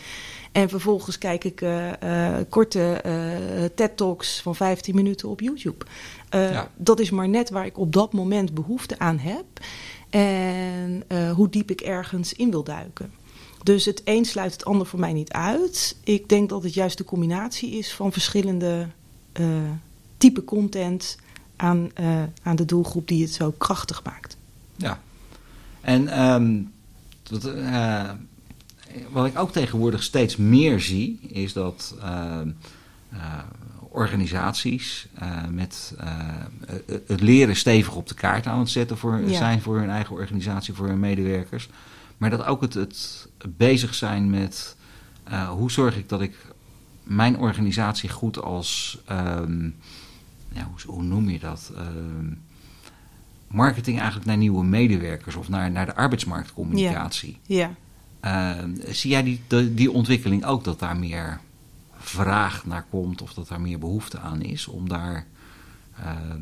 En 0.52 0.70
vervolgens 0.70 1.18
kijk 1.18 1.44
ik 1.44 1.66
korte 2.50 3.02
TED-talks 3.76 4.42
van 4.42 4.56
15 4.56 4.96
minuten 4.96 5.30
op 5.30 5.42
YouTube. 5.42 5.86
Ja. 6.30 6.70
Dat 6.76 7.00
is 7.00 7.10
maar 7.10 7.30
net 7.30 7.50
waar 7.50 7.66
ik 7.66 7.78
op 7.78 7.94
dat 7.94 8.14
moment 8.14 8.54
behoefte 8.54 9.00
aan 9.00 9.18
heb. 9.18 9.46
En 10.10 11.04
hoe 11.36 11.50
diep 11.50 11.72
ik 11.72 11.82
ergens 11.82 12.34
in 12.34 12.52
wil 12.52 12.64
duiken. 12.64 13.12
Dus 13.64 13.86
het 13.86 14.02
een 14.04 14.26
sluit 14.26 14.52
het 14.52 14.66
ander 14.66 14.88
voor 14.88 15.00
mij 15.00 15.14
niet 15.14 15.32
uit. 15.32 15.96
Ik 16.04 16.30
denk 16.30 16.50
dat 16.50 16.64
het 16.64 16.74
juist 16.74 16.98
de 16.98 17.04
combinatie 17.04 17.72
is 17.72 17.94
van 17.94 18.12
verschillende 18.12 18.88
type 20.18 20.44
content 20.44 21.18
aan, 21.64 21.90
eh, 21.94 22.24
aan 22.44 22.56
de 22.56 22.66
doelgroep 22.66 23.08
die 23.08 23.22
het 23.24 23.34
zo 23.34 23.52
krachtig 23.52 24.04
maakt. 24.04 24.38
Ja. 24.76 25.00
En 25.82 26.08
ehm, 26.08 26.62
wat, 27.30 27.46
eh, 27.46 28.10
wat 29.12 29.26
ik 29.26 29.40
ook 29.40 29.52
tegenwoordig 29.52 30.04
steeds 30.04 30.36
meer 30.36 30.80
zie, 30.80 31.20
is 31.22 31.54
dat 31.54 31.96
ehm, 32.02 32.50
eh, 33.10 33.20
organisaties 33.90 35.08
met 35.50 35.94
het- 37.08 37.22
leren 37.22 37.56
stevig 37.56 37.96
op 37.96 38.08
de 38.08 38.14
kaart 38.14 38.48
aan 38.48 38.60
het 38.60 38.70
zetten 38.70 38.98
voor, 38.98 39.22
Ja. 39.30 39.38
zijn 39.38 39.62
voor 39.62 39.78
hun 39.80 39.90
eigen 39.90 40.16
organisatie, 40.16 40.74
voor 40.74 40.88
hun 40.88 41.00
medewerkers. 41.00 41.70
Maar 42.18 42.30
dat 42.30 42.46
ook 42.46 42.62
het, 42.62 42.74
het 42.74 43.28
bezig 43.58 43.94
zijn 43.94 44.30
met 44.30 44.76
hoe 45.50 45.72
zorg 45.72 45.98
ik 45.98 46.10
dat 46.10 46.22
ik 46.22 46.36
mijn 47.04 47.38
organisatie 47.38 48.10
goed 48.10 48.42
als, 48.42 49.00
ehm, 49.06 49.70
ja, 50.54 50.70
hoe, 50.72 50.94
hoe 50.94 51.04
noem 51.04 51.30
je 51.30 51.40
dat? 51.40 51.72
Ehm, 51.76 52.32
marketing 53.48 53.98
eigenlijk 53.98 54.26
naar 54.28 54.38
nieuwe 54.38 54.64
medewerkers 54.64 55.36
of 55.36 55.50
naar, 55.50 55.72
naar 55.72 55.86
de 55.86 55.96
arbeidsmarktcommunicatie. 55.96 57.38
Ja, 57.46 57.74
Ehm, 58.20 58.72
zie 58.92 59.12
jij 59.12 59.24
die, 59.24 59.42
de- 59.48 59.74
die 59.74 59.92
ontwikkeling 59.92 60.46
ook 60.46 60.64
dat 60.64 60.80
daar 60.80 60.98
meer 60.98 61.40
vraag 61.98 62.66
naar 62.66 62.86
komt 62.90 63.22
of 63.22 63.34
dat 63.34 63.48
daar 63.48 63.62
meer 63.62 63.80
behoefte 63.80 64.20
aan 64.20 64.42
is 64.42 64.68
om 64.68 64.90
daar 64.90 65.26
ehm, 66.00 66.42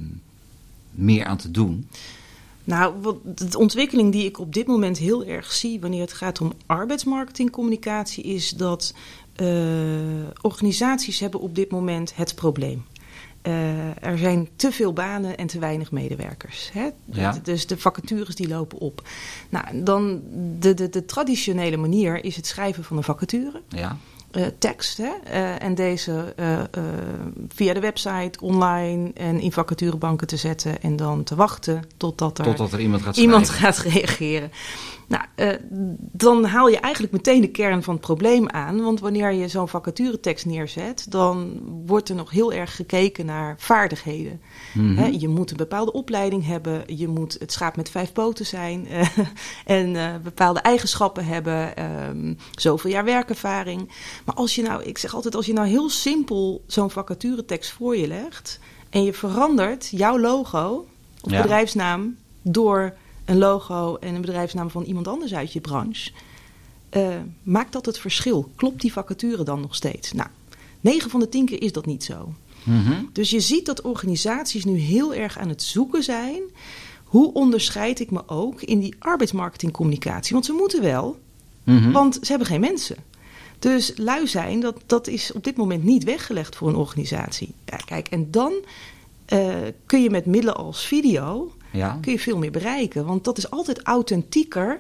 meer 0.91 1.26
aan 1.26 1.38
te 1.38 1.52
doen? 1.52 1.88
nou, 2.63 3.02
wat, 3.02 3.15
de 3.50 3.58
ontwikkeling 3.58 4.12
die 4.12 4.26
ik 4.26 4.39
op 4.39 4.54
dit 4.54 4.67
moment 4.67 4.97
heel 4.97 5.26
erg 5.26 5.52
zie 5.52 5.80
wanneer 5.80 6.02
het 6.02 6.13
gaat 6.13 6.41
om 6.41 6.54
arbeidsmarketingcommunicatie, 6.65 8.24
is 8.24 8.50
dat 8.50 8.93
eh, 9.36 9.47
organisaties 10.41 11.19
hebben 11.19 11.39
op 11.39 11.56
dit 11.56 11.71
moment 11.71 12.15
het 12.15 12.36
probleem. 12.36 12.84
Eh, 13.41 14.04
er 14.04 14.17
zijn 14.17 14.49
te 14.56 14.71
veel 14.71 14.93
banen 14.93 15.38
en 15.38 15.47
te 15.47 15.60
weinig 15.60 15.91
medewerkers. 15.91 16.69
Hè? 16.73 16.89
Ja. 17.06 17.39
Dus 17.43 17.67
de 17.67 17.77
vacatures 17.77 18.36
die 18.36 18.47
lopen 18.47 18.80
op. 18.80 19.08
Nou, 19.49 19.84
dan 19.84 20.21
de, 20.60 20.73
de, 20.73 20.89
de 20.89 21.06
traditionele 21.06 21.77
manier 21.77 22.23
is 22.23 22.36
het 22.36 22.47
schrijven 22.47 22.84
van 22.84 22.97
een 22.97 23.04
vacature. 23.04 23.62
Ja, 23.69 23.97
eh, 24.32 24.46
tekst. 24.60 24.98
Hè? 24.98 25.12
Eh, 25.24 25.63
en 25.63 25.76
deze 25.76 26.34
eh, 26.36 26.60
via 27.48 27.74
de 27.74 27.80
website, 27.80 28.39
online 28.41 29.12
en 29.13 29.39
in 29.39 29.52
vacaturebanken 29.52 30.28
te 30.28 30.38
zetten. 30.38 30.82
En 30.82 30.96
dan 30.96 31.24
te 31.24 31.36
wachten 31.36 31.84
totdat 31.98 32.38
er 32.38 32.44
totdat 32.44 32.74
er 32.74 32.80
iemand 32.80 33.02
gaat 33.02 33.17
iemand 33.17 33.48
schrijven. 33.48 33.84
gaat 33.84 33.94
reageren. 33.94 34.52
Nou, 35.08 35.24
dan 36.12 36.46
haal 36.46 36.67
je 36.67 36.80
eigenlijk 36.80 37.13
meteen 37.13 37.41
de 37.41 37.52
kern 37.52 37.84
van 37.84 37.94
het 37.94 38.04
probleem 38.04 38.50
aan. 38.50 38.82
Want 38.82 39.00
wanneer 39.00 39.32
je 39.32 39.48
zo'n 39.48 39.67
vacaturetekst 39.67 40.46
neerzet, 40.46 41.06
dan 41.10 41.60
wordt 41.86 42.10
er 42.10 42.15
nog 42.15 42.30
heel 42.30 42.54
erg 42.54 42.76
gekeken 42.76 43.26
naar 43.26 43.56
vaardigheden. 43.58 44.41
Mhm. 44.73 45.12
Je 45.19 45.27
moet 45.27 45.51
een 45.51 45.57
bepaalde 45.57 45.93
opleiding 45.93 46.45
hebben, 46.45 46.84
je 46.97 47.07
moet 47.07 47.36
het 47.39 47.51
schaap 47.51 47.75
met 47.75 47.89
vijf 47.89 48.12
poten 48.13 48.45
zijn 48.45 48.88
eh, 48.88 49.07
en 49.65 49.95
eh, 49.95 50.15
bepaalde 50.23 50.60
eigenschappen 50.60 51.25
hebben, 51.25 51.75
ehm, 51.75 52.34
zoveel 52.51 52.91
jaar 52.91 53.03
werkervaring. 53.05 53.91
Maar 54.25 54.36
als 54.36 54.55
je 54.55 54.62
nou, 54.62 54.84
ik 54.84 54.97
zeg 54.97 55.13
altijd, 55.13 55.36
als 55.36 55.45
je 55.45 55.53
nou 55.53 55.67
heel 55.67 55.89
simpel 55.89 56.63
zo'n 56.67 56.91
vacaturetekst 56.91 57.71
voor 57.71 57.97
je 57.97 58.07
legt 58.07 58.60
en 58.89 59.03
je 59.03 59.13
verandert 59.13 59.88
jouw 59.91 60.19
logo 60.19 60.88
of 61.21 61.31
Ja. 61.31 61.41
bedrijfsnaam 61.41 62.17
door 62.41 62.93
een 63.25 63.38
logo 63.38 63.95
en 63.95 64.15
een 64.15 64.21
bedrijfsnaam 64.21 64.69
van 64.69 64.84
iemand 64.84 65.07
anders 65.07 65.34
uit 65.34 65.53
je 65.53 65.62
branche, 65.62 66.12
eh, 66.89 67.07
maakt 67.43 67.73
dat 67.73 67.86
het 67.86 67.99
verschil? 67.99 68.49
Klopt 68.55 68.81
die 68.81 68.91
vacature 68.93 69.43
dan 69.43 69.62
nog 69.62 69.75
steeds? 69.75 70.12
Nou, 70.13 70.29
9 70.81 71.10
van 71.10 71.19
de 71.19 71.29
10 71.29 71.45
keer 71.45 71.62
is 71.62 71.71
dat 71.71 71.86
niet 71.86 72.03
zo. 72.03 72.34
Mhm. 72.63 72.93
Dus 73.13 73.30
je 73.30 73.39
ziet 73.39 73.65
dat 73.65 73.82
organisaties 73.82 74.65
nu 74.65 74.78
heel 74.78 75.13
erg 75.13 75.38
aan 75.38 75.50
het 75.50 75.63
zoeken 75.63 76.04
zijn. 76.04 76.41
Hoe 77.04 77.34
onderscheid 77.34 78.00
ik 78.00 78.12
me 78.12 78.28
ook 78.28 78.62
in 78.62 78.80
die 78.80 78.95
arbeidsmarketingcommunicatie? 79.00 80.34
Want 80.34 80.45
ze 80.45 80.54
moeten 80.54 80.82
wel, 80.82 81.19
Mhm. 81.63 81.91
want 81.91 82.13
ze 82.21 82.28
hebben 82.30 82.47
geen 82.47 82.60
mensen. 82.60 82.95
Dus 83.60 83.93
lui 83.95 84.28
zijn, 84.28 84.60
dat, 84.60 84.82
dat 84.86 85.08
is 85.08 85.32
op 85.32 85.43
dit 85.43 85.58
moment 85.58 85.84
niet 85.84 86.04
weggelegd 86.04 86.56
voor 86.56 86.67
een 86.67 86.76
organisatie. 86.76 87.54
Ja, 87.65 87.78
kijk, 87.78 88.08
en 88.08 88.32
dan 88.32 88.54
eh, 89.26 89.56
kun 89.86 90.02
je 90.04 90.10
met 90.10 90.26
middelen 90.26 90.56
als 90.56 90.86
video 90.86 91.52
ja. 91.71 91.97
kun 92.02 92.12
je 92.12 92.19
veel 92.19 92.38
meer 92.38 92.52
bereiken. 92.52 93.06
Want 93.06 93.24
dat 93.24 93.38
is 93.38 93.50
altijd 93.50 93.82
authentieker 93.82 94.80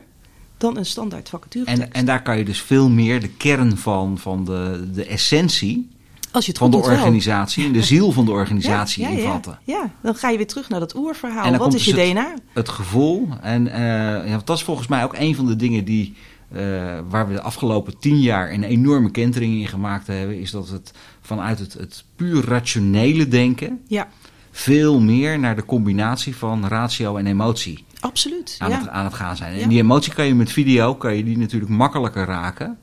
dan 0.57 0.77
een 0.77 0.85
standaard 0.85 1.29
vacature. 1.29 1.65
En, 1.65 1.93
en 1.93 2.05
daar 2.05 2.21
kan 2.21 2.37
je 2.37 2.45
dus 2.45 2.61
veel 2.61 2.89
meer 2.89 3.21
de 3.21 3.29
kern 3.29 3.77
van, 3.77 4.17
van 4.17 4.45
de, 4.45 4.89
de 4.93 5.05
essentie 5.05 5.89
Als 6.31 6.45
je 6.45 6.51
het 6.51 6.59
van 6.59 6.71
de 6.71 6.77
organisatie 6.77 7.65
en 7.65 7.71
de 7.71 7.83
ziel 7.83 8.11
van 8.11 8.25
de 8.25 8.31
organisatie 8.31 9.03
ja, 9.03 9.09
ja, 9.09 9.15
ja. 9.17 9.23
invatten. 9.23 9.59
Ja, 9.63 9.89
dan 10.01 10.15
ga 10.15 10.29
je 10.29 10.37
weer 10.37 10.47
terug 10.47 10.69
naar 10.69 10.79
dat 10.79 10.95
oerverhaal. 10.95 11.43
En 11.43 11.49
dan 11.49 11.59
Wat 11.59 11.61
komt 11.61 11.73
is 11.73 11.85
je 11.85 11.93
dus 11.93 12.03
het- 12.03 12.11
DNA? 12.11 12.33
Het 12.53 12.69
gevoel. 12.69 13.27
En 13.41 13.67
eh, 13.67 14.29
ja, 14.29 14.41
dat 14.45 14.57
is 14.57 14.63
volgens 14.63 14.87
mij 14.87 15.03
ook 15.03 15.15
een 15.17 15.35
van 15.35 15.45
de 15.45 15.55
dingen 15.55 15.85
die, 15.85 16.15
eh, 16.51 16.61
waar 17.09 17.27
we 17.27 17.33
de 17.33 17.41
afgelopen 17.41 17.99
tien 17.99 18.19
jaar 18.19 18.51
een 18.51 18.63
enorme 18.63 19.11
kentering 19.11 19.53
in 19.61 19.67
gemaakt 19.67 20.07
hebben. 20.07 20.39
Is 20.39 20.51
dat 20.51 20.69
het 20.69 20.91
vanuit 21.21 21.59
het, 21.59 21.73
het 21.73 22.03
puur 22.15 22.45
rationele 22.45 23.27
denken 23.27 23.79
Ja, 23.87 24.07
veel 24.51 24.99
meer 24.99 25.39
naar 25.39 25.55
de 25.55 25.65
combinatie 25.65 26.35
van 26.35 26.67
ratio 26.67 27.15
en 27.17 27.27
emotie 27.27 27.85
absoluut. 27.99 28.55
aan, 28.59 28.71
het, 28.71 28.87
aan 28.87 29.05
het 29.05 29.13
gaan 29.13 29.35
zijn. 29.35 29.59
En 29.59 29.69
die 29.69 29.79
emotie 29.79 30.13
kan 30.13 30.25
je 30.25 30.35
met 30.35 30.51
video 30.51 30.95
kan 30.95 31.15
je 31.15 31.23
die 31.23 31.37
natuurlijk 31.37 31.71
makkelijker 31.71 32.25
raken. 32.25 32.77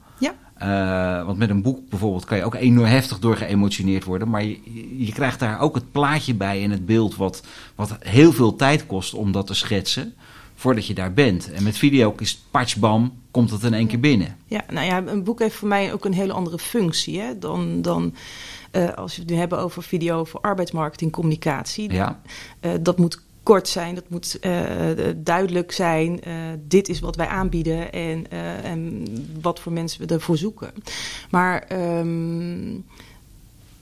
Eh, 0.59 1.25
want 1.25 1.39
met 1.39 1.51
een 1.51 1.63
boek 1.63 1.89
bijvoorbeeld 1.89 2.25
kan 2.25 2.37
je 2.37 2.45
ook 2.45 2.55
enorm 2.55 2.89
heftig 2.89 3.19
door 3.19 3.37
geëmotioneerd 3.37 4.05
worden. 4.05 4.29
Maar 4.29 4.45
je, 4.45 4.59
je 5.05 5.13
krijgt 5.13 5.39
daar 5.41 5.61
ook 5.61 5.75
het 5.75 5.93
plaatje 5.93 6.35
bij 6.35 6.63
en 6.63 6.71
het 6.71 6.87
beeld 6.87 7.17
wat, 7.17 7.43
wat 7.75 7.97
heel 8.01 8.33
veel 8.33 8.57
tijd 8.57 8.87
kost 8.87 9.15
om 9.15 9.33
dat 9.33 9.47
te 9.47 9.55
schetsen. 9.55 10.15
Voordat 10.55 10.87
je 10.87 10.95
daar 10.95 11.13
bent. 11.13 11.53
En 11.53 11.63
met 11.63 11.79
video 11.79 12.15
is 12.19 12.43
patchbam, 12.51 13.13
komt 13.31 13.51
het 13.51 13.63
in 13.63 13.75
één 13.75 13.87
keer 13.87 14.01
binnen. 14.01 14.37
Ja, 14.47 14.65
nou 14.71 14.87
ja, 14.87 15.03
een 15.07 15.25
boek 15.25 15.39
heeft 15.39 15.55
voor 15.55 15.69
mij 15.69 15.93
ook 15.93 16.05
een 16.05 16.13
hele 16.13 16.33
andere 16.33 16.59
functie 16.59 17.21
hè, 17.21 17.39
dan, 17.39 17.83
dan 17.83 18.15
eh, 18.71 18.95
als 18.95 19.15
we 19.15 19.21
het 19.21 19.31
nu 19.31 19.37
hebben 19.37 19.59
over 19.59 19.83
video 19.83 20.25
voor 20.25 20.41
arbeidsmarketing, 20.41 21.13
communicatie. 21.13 21.93
Ja, 21.93 22.21
Eh, 22.61 22.73
dat 22.81 22.99
moet 22.99 23.21
kort 23.49 23.69
zijn, 23.69 23.95
dat 23.95 24.09
moet 24.09 24.39
uh, 24.41 24.55
duidelijk 25.17 25.73
zijn. 25.73 26.21
Uh, 26.29 26.35
dit 26.61 26.89
is 26.89 27.01
wat 27.01 27.17
wij 27.17 27.27
aanbieden 27.27 27.93
en, 27.93 28.25
uh, 28.33 28.65
en 28.65 29.05
wat 29.41 29.61
voor 29.61 29.73
mensen 29.73 30.07
we 30.07 30.15
ervoor 30.15 30.37
zoeken. 30.37 30.71
Maar 31.31 31.67
um, 31.99 32.85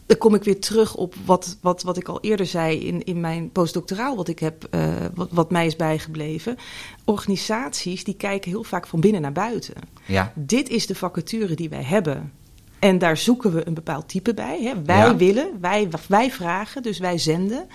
dan 0.07 0.19
kom 0.19 0.35
ik 0.35 0.45
weer 0.45 0.61
terug 0.61 0.95
op 0.95 1.15
wat, 1.25 1.59
wat, 1.61 1.83
wat 1.83 1.97
ik 1.97 2.09
al 2.09 2.21
eerder 2.21 2.47
zei 2.47 2.79
in, 2.79 3.05
in 3.05 3.21
mijn 3.21 3.51
postdoctoraal, 3.51 4.17
wat 4.17 4.29
ik 4.29 4.39
heb, 4.39 4.77
wat, 5.15 5.29
wat 5.31 5.51
mij 5.51 5.67
is 5.67 5.77
bijgebleven. 5.77 6.57
Organisaties 7.05 8.05
die 8.05 8.17
kijken 8.17 8.51
heel 8.51 8.65
vaak 8.65 8.87
van 8.87 9.01
binnen 9.01 9.21
naar 9.21 9.33
buiten. 9.33 9.75
Ja. 10.05 10.33
Dit 10.35 10.69
is 10.69 10.87
de 10.87 10.95
vacature 10.95 11.55
die 11.55 11.69
wij 11.69 11.85
hebben. 11.85 12.33
En 12.79 12.99
daar 12.99 13.17
zoeken 13.17 13.53
we 13.53 13.67
een 13.67 13.75
bepaald 13.75 14.09
type 14.09 14.35
bij. 14.35 14.63
Hè. 14.63 14.83
Wij 14.83 14.97
Ja. 14.97 15.17
willen, 15.17 15.51
wij, 15.61 15.89
wij 16.09 16.31
vragen, 16.31 16.83
dus 16.83 16.99
wij 16.99 17.19
zenden. 17.19 17.67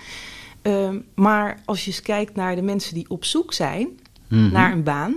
Ehm, 0.62 0.98
maar 1.14 1.60
als 1.64 1.84
je 1.84 1.90
eens 1.90 2.02
kijkt 2.02 2.34
naar 2.34 2.54
de 2.54 2.62
mensen 2.62 2.94
die 2.94 3.04
op 3.10 3.24
zoek 3.24 3.52
zijn 3.52 3.88
Mhm. 4.28 4.52
naar 4.52 4.72
een 4.72 4.82
baan, 4.82 5.14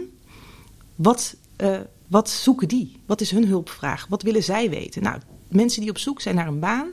wat, 0.96 1.36
eh, 1.56 1.80
wat 2.08 2.30
zoeken 2.30 2.68
die? 2.68 2.96
Wat 3.06 3.22
is 3.22 3.32
hun 3.32 3.48
hulpvraag? 3.48 4.06
Wat 4.10 4.22
willen 4.22 4.44
zij 4.44 4.70
weten? 4.70 5.04
Nou, 5.04 5.20
mensen 5.48 5.82
die 5.82 5.90
op 5.90 5.98
zoek 5.98 6.22
zijn 6.22 6.36
naar 6.36 6.48
een 6.48 6.60
baan, 6.60 6.88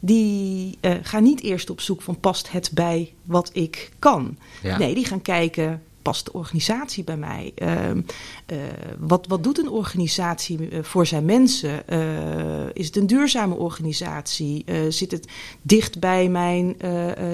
die 0.00 0.78
eh, 0.80 0.92
gaan 1.02 1.22
niet 1.22 1.42
eerst 1.42 1.70
op 1.70 1.80
zoek 1.80 2.02
van 2.02 2.20
past 2.20 2.52
het 2.52 2.70
bij 2.74 3.12
wat 3.22 3.50
ik 3.52 3.90
kan. 3.98 4.38
Ja. 4.62 4.78
Nee, 4.78 4.94
die 4.94 5.04
gaan 5.04 5.22
kijken. 5.22 5.82
Past 6.06 6.24
de 6.24 6.32
organisatie 6.32 7.04
bij 7.04 7.16
mij? 7.16 7.52
Ehm, 7.54 8.00
eh, 8.46 8.58
wat, 8.98 9.26
wat 9.26 9.42
doet 9.42 9.58
een 9.58 9.68
organisatie 9.68 10.68
eh, 10.68 10.82
voor 10.82 11.06
zijn 11.06 11.24
mensen? 11.24 11.88
Eh, 11.88 12.66
is 12.72 12.86
het 12.86 12.96
een 12.96 13.06
duurzame 13.06 13.54
organisatie? 13.54 14.64
Zit 14.88 15.10
het 15.10 15.26
dicht 15.62 15.98
bij 16.00 16.28
mijn 16.28 16.76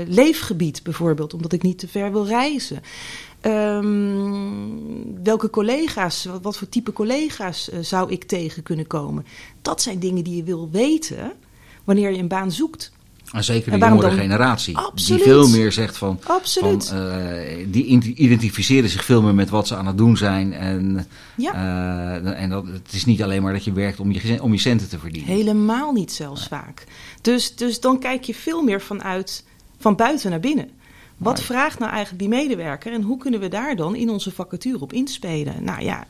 leefgebied 0.06 0.82
bijvoorbeeld, 0.82 1.34
omdat 1.34 1.52
ik 1.52 1.62
niet 1.62 1.78
te 1.78 1.88
ver 1.88 2.12
wil 2.12 2.26
reizen? 2.26 2.82
Ehm, 3.40 5.22
welke 5.22 5.50
collega's, 5.50 6.28
wat, 6.42 6.56
voor 6.56 6.68
type 6.68 6.92
collega's 6.92 7.68
zou 7.80 8.10
ik 8.10 8.24
tegen 8.24 8.62
kunnen 8.62 8.86
komen? 8.86 9.26
Dat 9.62 9.82
zijn 9.82 9.98
dingen 9.98 10.24
die 10.24 10.36
je 10.36 10.42
wil 10.42 10.68
weten 10.70 11.32
wanneer 11.84 12.10
je 12.10 12.18
een 12.18 12.28
baan 12.28 12.52
zoekt. 12.52 12.92
En 13.32 13.44
zeker 13.44 13.72
En 13.72 13.80
de 13.80 13.86
jongere 13.86 14.08
dan? 14.08 14.16
generatie. 14.18 14.76
Absoluut. 14.76 15.22
Die 15.24 15.32
veel 15.32 15.48
meer 15.48 15.72
zegt 15.72 15.96
van... 15.96 16.20
Absoluut. 16.26 16.88
van 16.88 16.98
eh, 16.98 17.66
die 17.68 17.84
identificeren 18.14 18.88
zich 18.88 19.04
veel 19.04 19.22
meer 19.22 19.34
met 19.34 19.50
wat 19.50 19.66
ze 19.66 19.76
aan 19.76 19.86
het 19.86 19.98
doen 19.98 20.16
zijn. 20.16 20.52
En, 20.52 21.06
Ja. 21.36 21.52
eh, 21.54 22.42
en 22.42 22.50
dat, 22.50 22.66
het 22.66 22.92
is 22.92 23.04
niet 23.04 23.22
alleen 23.22 23.42
maar 23.42 23.52
dat 23.52 23.64
je 23.64 23.72
werkt 23.72 24.00
om 24.00 24.12
je, 24.12 24.42
om 24.42 24.52
je 24.52 24.58
centen 24.58 24.88
te 24.88 24.98
verdienen. 24.98 25.30
Helemaal 25.34 25.92
niet 25.92 26.12
zelfs 26.12 26.46
vaak. 26.46 26.84
Dus, 27.20 27.56
dus 27.56 27.80
dan 27.80 27.98
kijk 27.98 28.24
je 28.24 28.34
veel 28.34 28.62
meer 28.62 28.80
vanuit, 28.80 29.44
van 29.78 29.96
buiten 29.96 30.30
naar 30.30 30.40
binnen. 30.40 30.68
Wat 31.16 31.42
vraagt 31.42 31.78
nou 31.78 31.90
eigenlijk 31.90 32.20
die 32.20 32.28
medewerker 32.28 32.92
en 32.92 33.02
hoe 33.02 33.18
kunnen 33.18 33.40
we 33.40 33.48
daar 33.48 33.76
dan 33.76 33.94
in 33.96 34.10
onze 34.10 34.30
vacature 34.30 34.80
op 34.80 34.92
inspelen? 34.92 35.64
Nou 35.64 35.82
ja, 35.82 36.06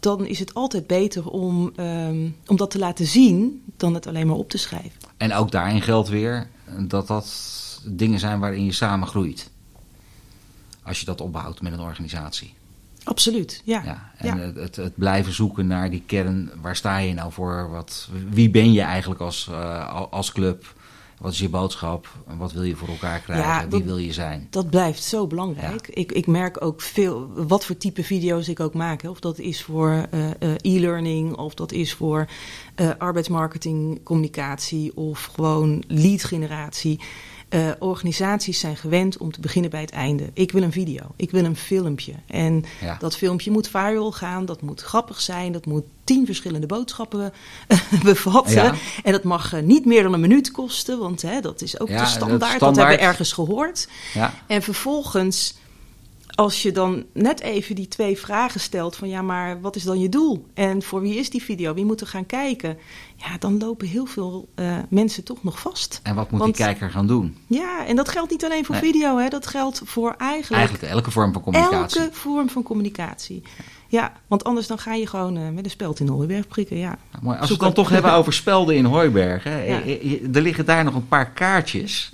dan 0.00 0.26
is 0.26 0.38
het 0.38 0.54
altijd 0.54 0.86
beter 0.86 1.28
om, 1.28 1.72
ehm, 1.76 2.28
om 2.46 2.56
dat 2.56 2.70
te 2.70 2.78
laten 2.78 3.06
zien 3.06 3.62
dan 3.76 3.94
het 3.94 4.06
alleen 4.06 4.26
maar 4.26 4.36
op 4.36 4.48
te 4.50 4.58
schrijven. 4.58 5.01
En 5.22 5.34
ook 5.34 5.50
daarin 5.50 5.82
geldt 5.82 6.08
weer 6.08 6.46
dat 6.78 7.06
dat 7.06 7.26
dingen 7.84 8.18
zijn 8.18 8.40
waarin 8.40 8.64
je 8.64 8.72
samen 8.72 9.08
groeit. 9.08 9.50
Als 10.82 11.00
je 11.00 11.06
dat 11.06 11.20
opbouwt 11.20 11.60
met 11.60 11.72
een 11.72 11.80
organisatie. 11.80 12.54
Absoluut, 13.04 13.62
ja. 13.64 13.82
Ja, 13.84 14.10
en 14.16 14.26
Ja. 14.26 14.42
Het, 14.42 14.56
het, 14.56 14.76
het 14.76 14.96
blijven 14.96 15.32
zoeken 15.32 15.66
naar 15.66 15.90
die 15.90 16.02
kern. 16.06 16.50
Waar 16.60 16.76
sta 16.76 16.96
je 16.96 17.14
nou 17.14 17.32
voor? 17.32 17.70
Wat, 17.70 18.08
wie 18.30 18.50
ben 18.50 18.72
je 18.72 18.80
eigenlijk 18.80 19.20
als, 19.20 19.48
eh, 19.48 20.02
als 20.10 20.32
club? 20.32 20.74
Wat 21.22 21.32
is 21.32 21.38
je 21.38 21.48
boodschap? 21.48 22.08
Wat 22.38 22.52
wil 22.52 22.62
je 22.62 22.76
voor 22.76 22.88
elkaar 22.88 23.20
krijgen? 23.20 23.46
Ja, 23.46 23.68
Wie 23.68 23.82
wil 23.82 23.98
je 23.98 24.12
zijn? 24.12 24.46
Dat 24.50 24.70
blijft 24.70 25.02
zo 25.02 25.26
belangrijk. 25.26 25.88
Ik, 25.88 26.12
ik 26.12 26.26
merk 26.26 26.64
ook 26.64 26.80
veel, 26.80 27.30
wat 27.34 27.64
voor 27.64 27.76
type 27.76 28.04
video's 28.04 28.48
ik 28.48 28.60
ook 28.60 28.74
maak. 28.74 29.02
Hè. 29.02 29.08
Of 29.08 29.20
dat 29.20 29.38
is 29.38 29.62
voor 29.62 30.06
eh, 30.10 30.30
eh, 30.30 30.54
e-learning, 30.60 31.36
of 31.36 31.54
dat 31.54 31.72
is 31.72 31.94
voor 31.94 32.26
eh, 32.74 32.90
arbeidsmarketing, 32.98 34.02
communicatie, 34.02 34.96
of 34.96 35.24
gewoon 35.34 35.82
lead 35.86 36.24
generatie. 36.24 37.00
Eh, 37.52 37.70
organisaties 37.78 38.58
zijn 38.60 38.76
gewend 38.76 39.16
om 39.16 39.32
te 39.32 39.40
beginnen 39.40 39.70
bij 39.70 39.80
het 39.80 39.90
einde. 39.90 40.30
Ik 40.32 40.52
wil 40.52 40.62
een 40.62 40.72
video, 40.72 41.00
ik 41.16 41.30
wil 41.30 41.44
een 41.44 41.56
filmpje. 41.56 42.12
En 42.26 42.64
Ja. 42.80 42.96
dat 43.00 43.16
filmpje 43.16 43.50
moet 43.50 43.68
viral 43.68 44.12
gaan, 44.12 44.44
dat 44.44 44.62
moet 44.62 44.80
grappig 44.80 45.20
zijn, 45.20 45.52
dat 45.52 45.66
moet 45.66 45.84
tien 46.04 46.26
verschillende 46.26 46.66
boodschappen 46.66 47.32
eh, 47.68 47.78
bevatten. 48.02 48.52
Ja. 48.54 48.74
En 49.04 49.12
dat 49.12 49.22
mag 49.24 49.52
eh, 49.52 49.62
niet 49.62 49.84
meer 49.84 50.02
dan 50.02 50.12
een 50.12 50.20
minuut 50.20 50.50
kosten, 50.50 50.98
want 50.98 51.22
hè, 51.22 51.40
dat 51.40 51.62
is 51.62 51.80
ook 51.80 51.88
Ja, 51.88 51.94
de 51.94 52.00
dat 52.00 52.10
standaard. 52.10 52.40
Dat 52.40 52.48
standaard. 52.50 52.76
hebben 52.88 52.96
we 52.98 53.02
ergens 53.10 53.32
gehoord. 53.32 53.88
Ja, 54.14 54.34
En 54.46 54.62
vervolgens, 54.62 55.54
als 56.34 56.62
je 56.62 56.72
dan 56.72 57.04
net 57.12 57.40
even 57.40 57.74
die 57.74 57.88
twee 57.88 58.18
vragen 58.18 58.60
stelt: 58.60 58.96
van 58.96 59.08
ja, 59.08 59.22
maar 59.22 59.60
wat 59.60 59.76
is 59.76 59.82
dan 59.82 60.00
je 60.00 60.08
doel? 60.08 60.46
En 60.54 60.82
voor 60.82 61.00
wie 61.00 61.14
is 61.16 61.30
die 61.30 61.42
video? 61.42 61.74
Wie 61.74 61.84
moet 61.84 62.00
er 62.00 62.06
gaan 62.06 62.26
kijken? 62.26 62.78
Ja, 63.16 63.38
dan 63.38 63.58
lopen 63.58 63.86
heel 63.88 64.06
veel 64.06 64.48
eh, 64.54 64.76
mensen 64.88 65.24
toch 65.24 65.42
nog 65.42 65.60
vast. 65.60 66.00
en 66.02 66.14
wat 66.14 66.30
moet 66.30 66.40
Want- 66.40 66.56
die 66.56 66.64
kijker 66.64 66.90
gaan 66.90 67.06
doen? 67.06 67.36
Ja, 67.46 67.86
en 67.86 67.96
dat 67.96 68.08
geldt 68.08 68.30
niet 68.30 68.44
alleen 68.44 68.64
voor 68.64 68.74
Nee. 68.74 68.92
video, 68.92 69.16
hè, 69.18 69.28
dat 69.28 69.46
geldt 69.46 69.80
voor 69.84 70.14
eigenlijk, 70.18 70.62
Eigenlijk 70.62 70.92
elke 70.92 71.10
vorm 71.10 71.32
van 71.32 71.42
communicatie. 71.42 72.00
elke 72.00 72.12
vorm 72.14 72.48
van 72.50 72.62
communicatie. 72.62 73.42
Ja, 73.88 74.12
want 74.26 74.44
anders 74.44 74.66
dan 74.66 74.78
ga 74.78 74.94
je 74.94 75.06
gewoon 75.06 75.36
eh, 75.36 75.48
met 75.48 75.64
een 75.64 75.70
speld 75.70 76.00
in 76.00 76.08
hooiberg 76.08 76.48
prikken. 76.48 76.76
Ja. 76.78 76.98
Nou, 77.12 77.24
mooi. 77.24 77.36
Als 77.38 77.46
we 77.46 77.52
het 77.52 77.60
dan 77.60 77.68
op. 77.70 77.74
toch 77.74 77.88
hebben 77.88 78.12
over 78.12 78.32
spelden 78.32 78.76
in 78.76 78.84
Hooiberg. 78.84 79.44
Hè. 79.44 79.62
Ja. 79.72 79.82
Eh, 79.82 80.34
Er 80.36 80.42
liggen 80.42 80.64
daar 80.64 80.84
nog 80.84 80.94
een 80.94 81.08
paar 81.08 81.30
kaartjes. 81.30 82.11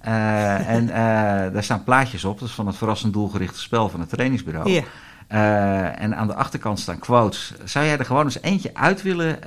Eh, 0.00 0.68
en 0.68 0.90
eh, 0.90 1.52
daar 1.52 1.62
staan 1.62 1.84
plaatjes 1.84 2.24
op. 2.24 2.38
Dat 2.38 2.48
is 2.48 2.54
van 2.54 2.66
het 2.66 2.76
verrassend 2.76 3.12
doelgerichte 3.12 3.60
spel 3.60 3.88
van 3.88 4.00
het 4.00 4.08
trainingsbureau. 4.08 4.70
Ja. 4.70 4.82
Eh, 5.26 6.02
en 6.02 6.16
aan 6.16 6.26
de 6.26 6.34
achterkant 6.34 6.78
staan 6.78 6.98
quotes. 6.98 7.54
Zou 7.64 7.84
jij 7.84 7.98
er 7.98 8.04
gewoon 8.04 8.24
eens 8.24 8.42
eentje 8.42 8.74
uit 8.74 9.02
willen 9.02 9.38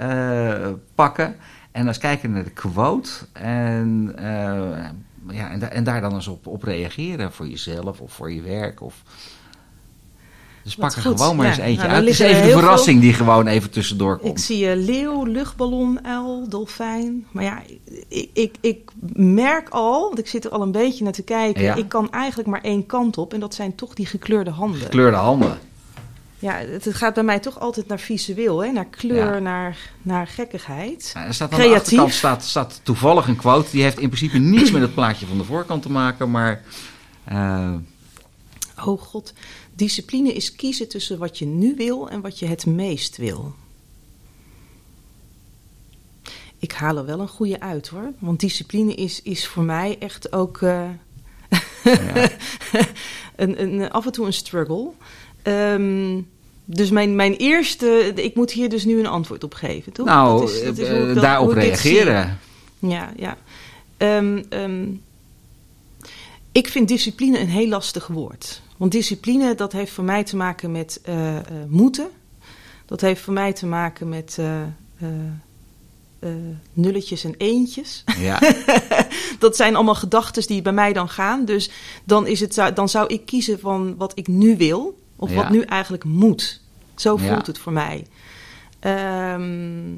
pakken? 0.96 1.36
En 1.72 1.88
eens 1.88 1.98
kijken 1.98 2.32
naar 2.32 2.44
de 2.44 2.50
quote. 2.50 3.10
En, 3.34 4.16
ja, 5.30 5.50
en, 5.50 5.60
da- 5.60 5.68
en 5.68 5.84
daar 5.84 6.02
dan 6.02 6.14
eens 6.14 6.28
op, 6.28 6.48
op 6.48 6.64
reageren. 6.64 7.32
Voor 7.32 7.48
jezelf 7.48 8.00
of 8.00 8.14
voor 8.14 8.32
je 8.32 8.42
werk. 8.42 8.82
Of... 8.82 9.04
Dus 10.64 10.76
pak 10.76 10.92
er 10.96 11.02
goed. 11.02 11.20
gewoon 11.22 11.36
maar 11.36 11.46
Ja. 11.46 11.52
eens 11.52 11.62
eentje 11.62 11.82
Nou, 11.88 11.90
uit. 11.90 12.00
Het 12.06 12.14
is 12.14 12.20
even 12.20 12.42
de 12.42 12.48
veel- 12.50 12.60
verrassing 12.60 13.02
die 13.02 13.14
gewoon 13.14 13.48
even 13.48 13.70
tussendoor 13.70 14.18
komt. 14.18 14.38
Ik 14.38 14.44
zie 14.44 14.70
eh, 14.70 14.76
leeuw, 14.86 15.24
luchtballon, 15.24 16.06
uil, 16.06 16.50
dolfijn. 16.50 17.26
Maar 17.32 17.44
ja, 17.44 17.62
ik, 18.08 18.30
ik, 18.34 18.56
ik 18.62 18.92
merk 19.16 19.70
al, 19.70 20.02
want 20.02 20.20
ik 20.20 20.28
zit 20.28 20.46
er 20.46 20.52
al 20.52 20.62
een 20.62 20.72
beetje 20.72 21.04
naar 21.04 21.14
te 21.14 21.24
kijken. 21.24 21.62
Ja. 21.64 21.76
Ik 21.76 21.90
kan 21.90 22.12
eigenlijk 22.12 22.50
maar 22.50 22.62
één 22.62 22.86
kant 22.86 23.18
op. 23.18 23.34
En 23.34 23.40
dat 23.40 23.54
zijn 23.56 23.76
toch 23.76 23.94
die 23.94 24.06
gekleurde 24.06 24.50
handen. 24.52 24.80
Gekleurde 24.82 25.18
handen. 25.18 25.60
Ja, 26.40 26.54
het, 26.54 26.88
gaat 26.90 27.14
bij 27.14 27.24
mij 27.24 27.40
toch 27.40 27.60
altijd 27.60 27.88
naar 27.88 28.00
visueel. 28.00 28.64
Hè? 28.64 28.72
Naar 28.72 28.86
kleur, 28.86 29.34
Ja. 29.34 29.40
naar, 29.40 29.78
naar 30.02 30.28
gekkigheid. 30.28 31.12
Ja, 31.14 31.26
er 31.26 31.34
staat 31.34 31.52
aan 31.52 31.58
de 31.60 31.64
Creatief. 31.64 31.84
achterkant 31.84 32.14
staat, 32.14 32.44
staat 32.44 32.80
toevallig 32.84 33.28
een 33.28 33.36
quote. 33.36 33.72
Die 33.72 33.84
heeft 33.84 34.00
in 34.00 34.08
principe 34.10 34.38
niets 34.38 34.72
met 34.72 34.82
het 34.82 34.94
plaatje 34.94 35.26
van 35.26 35.38
de 35.38 35.44
voorkant 35.44 35.82
te 35.82 35.92
maken. 35.92 36.32
Maar 36.32 36.62
eh, 37.24 37.74
Oh 38.86 39.02
god, 39.02 39.34
discipline 39.76 40.34
is 40.34 40.56
kiezen 40.56 40.88
tussen 40.90 41.18
wat 41.18 41.38
je 41.40 41.46
nu 41.46 41.74
wil 41.78 42.10
en 42.10 42.22
wat 42.22 42.40
je 42.40 42.46
het 42.46 42.66
meest 42.66 43.18
wil. 43.18 43.54
Ik 46.60 46.72
haal 46.72 46.98
er 46.98 47.06
wel 47.06 47.20
een 47.20 47.28
goede 47.28 47.60
uit 47.60 47.88
hoor. 47.88 48.12
Want 48.20 48.40
discipline 48.40 48.94
is, 48.96 49.22
is 49.22 49.48
voor 49.48 49.64
mij 49.64 49.96
echt 50.00 50.34
ook 50.34 50.62
eh, 50.62 50.90
ja. 51.84 52.30
een, 53.36 53.62
een, 53.62 53.92
af 53.92 54.06
en 54.06 54.12
toe 54.12 54.26
een 54.26 54.34
struggle. 54.34 54.88
Ehm, 55.42 56.22
dus 56.66 56.90
mijn, 56.90 57.16
mijn 57.16 57.34
eerste, 57.36 58.12
ik 58.16 58.36
moet 58.36 58.52
hier 58.52 58.70
dus 58.70 58.86
nu 58.86 59.00
een 59.00 59.08
antwoord 59.08 59.44
op 59.44 59.54
geven, 59.54 59.92
toch? 59.94 60.06
nou, 60.06 60.40
Dat 60.40 60.50
is- 60.50 60.64
dat 60.64 60.78
is 60.78 60.88
eh, 60.88 61.06
dat- 61.14 61.16
daarop 61.24 61.52
reageren. 61.52 62.40
Ja, 62.80 63.14
ja. 63.18 63.38
Ehm, 63.98 64.42
ik 66.54 66.68
vind 66.68 66.88
discipline 66.88 67.40
een 67.40 67.48
heel 67.50 67.68
lastig 67.68 68.08
woord. 68.08 68.62
Want 68.78 68.92
discipline, 68.92 69.56
dat 69.56 69.72
heeft 69.72 69.92
voor 69.92 70.04
mij 70.04 70.24
te 70.24 70.36
maken 70.36 70.72
met 70.72 71.00
eh, 71.04 71.38
eh, 71.38 71.44
moeten. 71.68 72.08
Dat 72.86 73.02
heeft 73.02 73.22
voor 73.22 73.34
mij 73.34 73.54
te 73.54 73.66
maken 73.66 74.10
met 74.10 74.38
eh, 74.40 76.30
nulletjes 76.74 77.24
en 77.24 77.36
eentjes. 77.38 78.04
Ja. 78.18 78.40
dat 79.40 79.56
zijn 79.56 79.76
allemaal 79.76 79.96
gedachten 79.96 80.48
die 80.48 80.62
bij 80.62 80.72
mij 80.74 80.94
dan 80.94 81.10
gaan. 81.10 81.46
Dus 81.46 81.70
dan, 82.04 82.28
is 82.28 82.40
het, 82.40 82.76
dan 82.76 82.90
zou 82.90 83.08
ik 83.08 83.26
kiezen 83.26 83.60
van 83.60 83.98
wat 83.98 84.12
ik 84.18 84.28
nu 84.28 84.58
wil. 84.58 84.98
Of 85.16 85.30
Ja. 85.30 85.36
wat 85.36 85.50
nu 85.50 85.62
eigenlijk 85.62 86.04
moet. 86.04 86.62
Zo 86.96 87.18
Ja. 87.22 87.34
voelt 87.34 87.48
het 87.48 87.58
voor 87.58 87.72
mij. 87.74 88.08
Ehm, 88.80 89.94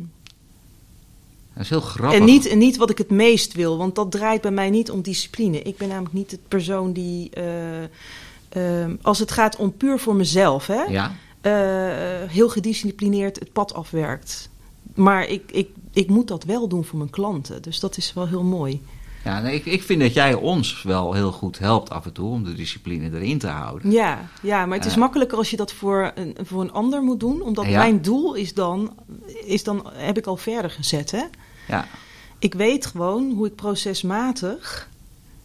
Dat 1.56 1.64
is 1.64 1.70
heel 1.70 1.82
grappig. 1.82 2.20
en 2.20 2.26
niet, 2.26 2.46
en 2.48 2.58
niet 2.58 2.78
wat 2.78 2.90
ik 2.90 2.98
het 2.98 3.10
meest 3.10 3.54
wil, 3.54 3.78
want 3.78 3.96
dat 3.96 4.12
draait 4.12 4.42
bij 4.42 4.52
mij 4.52 4.70
niet 4.70 4.92
om 4.92 5.02
discipline. 5.02 5.62
Ik 5.62 5.78
ben 5.78 5.88
namelijk 5.88 6.14
niet 6.14 6.30
de 6.30 6.40
persoon 6.48 6.94
die, 6.94 7.30
eh, 7.30 7.84
ehm, 8.50 8.96
als 9.02 9.20
het 9.20 9.32
gaat 9.32 9.56
om 9.56 9.74
puur 9.78 10.00
voor 10.00 10.16
mezelf, 10.16 10.68
hè, 10.68 10.84
Ja, 10.84 11.16
eh, 11.42 11.52
heel 12.30 12.50
gedisciplineerd 12.50 13.40
het 13.40 13.52
pad 13.54 13.74
afwerkt. 13.74 14.50
Maar 14.94 15.28
ik, 15.28 15.52
ik, 15.52 15.70
ik 15.94 16.08
moet 16.10 16.28
dat 16.28 16.44
wel 16.44 16.68
doen 16.68 16.86
voor 16.86 16.98
mijn 16.98 17.10
klanten, 17.10 17.62
dus 17.62 17.80
dat 17.80 17.98
is 17.98 18.14
wel 18.14 18.28
heel 18.28 18.44
mooi. 18.44 18.82
Ja, 19.24 19.42
nee, 19.42 19.56
ik, 19.56 19.66
ik 19.66 19.84
vind 19.84 20.02
dat 20.02 20.14
jij 20.14 20.34
ons 20.34 20.84
wel 20.84 21.14
heel 21.14 21.32
goed 21.32 21.60
helpt 21.60 21.90
af 21.90 22.06
en 22.06 22.12
toe 22.14 22.30
om 22.30 22.44
de 22.44 22.54
discipline 22.54 23.16
erin 23.18 23.38
te 23.40 23.48
houden. 23.48 23.92
Ja, 23.92 24.30
ja 24.42 24.66
maar 24.66 24.78
het 24.78 24.86
is 24.86 24.92
Eh. 24.94 24.98
makkelijker 24.98 25.38
als 25.38 25.50
je 25.50 25.58
dat 25.58 25.74
voor 25.74 26.12
een, 26.16 26.36
voor 26.44 26.62
een 26.62 26.72
ander 26.72 27.02
moet 27.02 27.20
doen. 27.20 27.42
Omdat 27.42 27.66
Ja. 27.66 27.78
mijn 27.78 28.02
doel 28.02 28.34
is 28.34 28.54
dan, 28.54 28.94
is 29.46 29.64
dan, 29.64 29.88
heb 29.94 30.18
ik 30.18 30.26
al 30.28 30.38
verder 30.38 30.72
gezet. 30.72 31.12
Hè? 31.12 31.24
Ja, 31.68 31.88
Ik 32.40 32.54
weet 32.54 32.86
gewoon 32.86 33.32
hoe 33.32 33.48
ik 33.48 33.56
procesmatig 33.56 34.90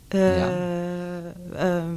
eh, 0.09 0.37
Ja. 0.39 0.51
ehm, 1.55 1.95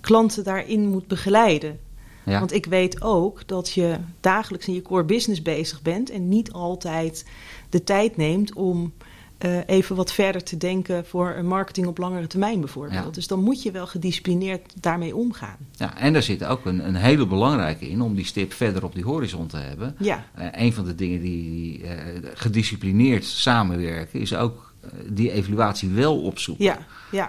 klanten 0.00 0.44
daarin 0.44 0.88
moet 0.88 1.06
begeleiden. 1.06 1.78
ja. 2.24 2.38
Want 2.38 2.52
ik 2.52 2.66
weet 2.66 3.02
ook 3.02 3.48
dat 3.48 3.72
je 3.72 3.96
dagelijks 4.20 4.66
in 4.68 4.74
je 4.74 4.82
core 4.82 5.04
business 5.04 5.42
bezig 5.42 5.82
bent 5.82 6.10
en 6.10 6.28
niet 6.28 6.52
altijd 6.52 7.24
de 7.70 7.84
tijd 7.84 8.16
neemt 8.16 8.54
om 8.54 8.92
eh, 9.38 9.58
even 9.66 9.96
wat 9.96 10.12
verder 10.12 10.42
te 10.42 10.56
denken 10.56 11.06
voor 11.06 11.34
een 11.36 11.46
marketing 11.46 11.86
op 11.86 11.98
langere 11.98 12.26
termijn 12.26 12.60
bijvoorbeeld. 12.60 13.04
Ja. 13.04 13.10
Dus 13.10 13.26
dan 13.26 13.40
moet 13.42 13.62
je 13.62 13.70
wel 13.70 13.86
gedisciplineerd 13.86 14.72
daarmee 14.80 15.16
omgaan. 15.16 15.56
ja, 15.72 15.98
en 15.98 16.12
daar 16.12 16.22
zit 16.22 16.44
ook 16.44 16.64
een, 16.64 16.86
een 16.86 16.94
hele 16.94 17.26
belangrijke 17.26 17.88
in 17.88 18.00
om 18.00 18.14
die 18.14 18.24
stip 18.24 18.52
verder 18.52 18.84
op 18.84 18.94
die 18.94 19.04
horizon 19.04 19.46
te 19.46 19.56
hebben. 19.56 19.94
Ja, 19.98 20.24
Eh, 20.34 20.46
een 20.52 20.72
van 20.72 20.84
de 20.84 20.94
dingen 20.94 21.20
die 21.20 21.82
eh, 21.82 21.90
gedisciplineerd 22.34 23.24
samenwerken 23.24 24.20
is 24.20 24.34
ook 24.34 24.74
die 25.08 25.32
evaluatie 25.32 25.88
wel 25.88 26.20
opzoeken. 26.22 26.64
ja, 26.64 26.78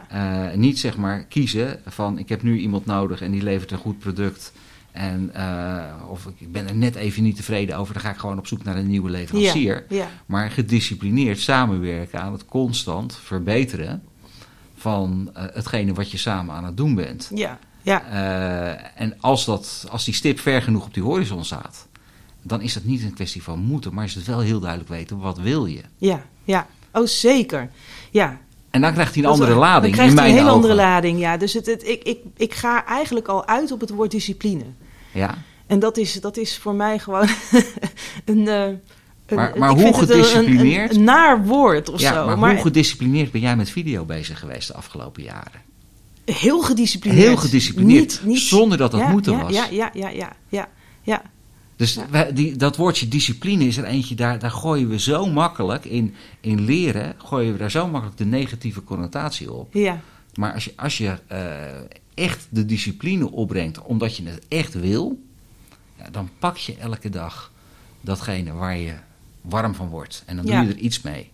ja, 0.09 0.51
niet 0.55 0.79
zeg 0.79 0.97
maar 0.97 1.23
kiezen 1.23 1.79
van 1.85 2.17
ik 2.19 2.29
heb 2.29 2.43
nu 2.43 2.57
iemand 2.57 2.85
nodig 2.85 3.21
en 3.21 3.31
die 3.31 3.43
levert 3.43 3.71
een 3.71 3.77
goed 3.77 3.99
product. 3.99 4.53
En, 4.97 5.29
eh, 5.33 6.09
of 6.09 6.25
ik 6.37 6.51
ben 6.51 6.67
er 6.67 6.75
net 6.75 6.95
even 6.95 7.23
niet 7.23 7.35
tevreden 7.35 7.77
over, 7.77 7.93
dan 7.93 8.03
ga 8.03 8.09
ik 8.09 8.17
gewoon 8.17 8.37
op 8.37 8.47
zoek 8.47 8.63
naar 8.63 8.75
een 8.75 8.87
nieuwe 8.87 9.09
leverancier. 9.09 9.85
ja, 9.89 10.07
Maar 10.25 10.51
gedisciplineerd 10.51 11.39
samenwerken 11.39 12.21
aan 12.21 12.31
het 12.31 12.45
constant 12.45 13.19
verbeteren 13.23 14.03
van 14.75 15.29
eh, 15.33 15.43
hetgene 15.53 15.93
wat 15.93 16.11
je 16.11 16.17
samen 16.17 16.55
aan 16.55 16.65
het 16.65 16.77
doen 16.77 16.95
bent. 16.95 17.31
ja, 17.33 17.59
ja, 17.81 18.03
Eh, 18.03 19.01
en 19.01 19.15
als, 19.19 19.45
dat, 19.45 19.87
als 19.89 20.05
die 20.05 20.13
stip 20.13 20.39
ver 20.39 20.61
genoeg 20.61 20.85
op 20.85 20.93
die 20.93 21.03
horizon 21.03 21.45
staat, 21.45 21.87
dan 22.41 22.61
is 22.61 22.73
dat 22.73 22.83
niet 22.83 23.03
een 23.03 23.13
kwestie 23.13 23.43
van 23.43 23.59
moeten, 23.59 23.93
maar 23.93 24.05
is 24.05 24.15
het 24.15 24.25
wel 24.25 24.39
heel 24.39 24.59
duidelijk 24.59 24.89
weten 24.89 25.19
wat 25.19 25.37
wil 25.37 25.65
je. 25.65 25.81
ja, 25.97 26.25
ja. 26.43 26.67
Oh, 26.91 27.05
zeker. 27.05 27.69
Ja, 28.11 28.37
En 28.69 28.81
dan 28.81 28.93
krijgt 28.93 29.15
hij 29.15 29.23
een 29.23 29.29
andere 29.29 29.55
lading 29.55 29.95
Dan 29.95 30.05
krijgt 30.05 30.19
hij 30.19 30.29
een 30.29 30.37
hele 30.37 30.49
andere 30.49 30.75
lading, 30.75 31.19
ja. 31.19 31.37
Dus 31.37 31.53
het, 31.53 31.65
het, 31.65 31.87
ik, 31.87 32.03
ik, 32.03 32.19
ik 32.37 32.53
ga 32.53 32.85
eigenlijk 32.85 33.27
al 33.27 33.47
uit 33.47 33.71
op 33.71 33.79
het 33.79 33.89
woord 33.89 34.11
discipline. 34.11 34.63
Ja. 35.17 35.37
En 35.67 35.79
dat 35.79 35.97
is, 35.97 36.13
dat 36.13 36.37
is 36.37 36.57
voor 36.57 36.75
mij 36.75 36.99
gewoon 36.99 37.27
een... 38.25 38.47
eh, 38.47 38.63
een- 39.25 39.35
Maar- 39.35 39.53
maar 39.57 39.69
hoe 39.69 39.79
een- 39.79 39.87
een- 39.87 39.93
gedisciplineerd? 39.93 40.95
Een, 40.95 41.03
naar 41.03 41.43
woord 41.45 41.89
of 41.89 41.99
ja, 41.99 42.13
zo. 42.13 42.25
maar, 42.25 42.37
Maar, 42.39 42.53
hoe 42.53 42.61
gedisciplineerd 42.61 43.31
ben 43.31 43.41
jij 43.41 43.55
met 43.55 43.69
video 43.69 44.05
bezig 44.05 44.39
geweest 44.39 44.67
de 44.67 44.73
afgelopen 44.73 45.23
jaren? 45.23 45.65
heel 46.25 46.61
gedisciplineerd. 46.61 47.23
Heel 47.27 47.37
gedisciplineerd, 47.37 48.19
Niet, 48.21 48.21
niet, 48.33 48.39
zonder 48.39 48.77
dat 48.77 48.91
het 48.91 49.01
ja, 49.01 49.09
moeten 49.09 49.31
ja, 49.33 49.41
was. 49.41 49.53
Ja, 49.53 49.67
ja, 49.71 49.89
ja, 49.93 50.09
ja, 50.09 50.31
ja, 50.49 50.67
ja. 51.01 51.21
Dus 51.75 51.93
Ja. 51.93 52.05
wij- 52.09 52.33
die, 52.33 52.55
dat 52.55 52.75
woordje 52.75 53.07
discipline 53.07 53.63
is 53.65 53.77
er 53.77 53.83
eentje, 53.83 54.15
daar, 54.15 54.39
daar 54.39 54.51
gooien 54.51 54.89
we 54.89 54.99
zo 54.99 55.25
makkelijk 55.25 55.85
in, 55.85 56.15
in 56.41 56.61
leren, 56.61 57.15
gooien 57.17 57.51
we 57.51 57.57
daar 57.57 57.71
zo 57.71 57.87
makkelijk 57.87 58.17
de 58.17 58.25
negatieve 58.25 58.83
connotatie 58.83 59.51
op. 59.53 59.73
ja. 59.73 59.99
Maar 60.33 60.53
als 60.53 60.65
je, 60.65 60.73
als 60.75 60.97
je 60.97 61.17
eh, 61.27 61.39
echt 62.17 62.47
de 62.49 62.65
discipline 62.65 63.31
opbrengt 63.31 63.81
omdat 63.81 64.15
je 64.15 64.25
het 64.27 64.45
echt 64.47 64.73
wil, 64.73 65.21
ja, 65.97 66.09
dan 66.09 66.29
pak 66.39 66.57
je 66.57 66.75
elke 66.77 67.09
dag 67.09 67.51
datgene 68.01 68.53
waar 68.53 68.77
je 68.77 68.93
warm 69.41 69.75
van 69.75 69.87
wordt. 69.89 70.23
En 70.25 70.35
dan 70.35 70.45
Ja. 70.45 70.59
doe 70.59 70.67
je 70.69 70.73
er 70.75 70.79
iets 70.79 71.01
mee. 71.01 71.29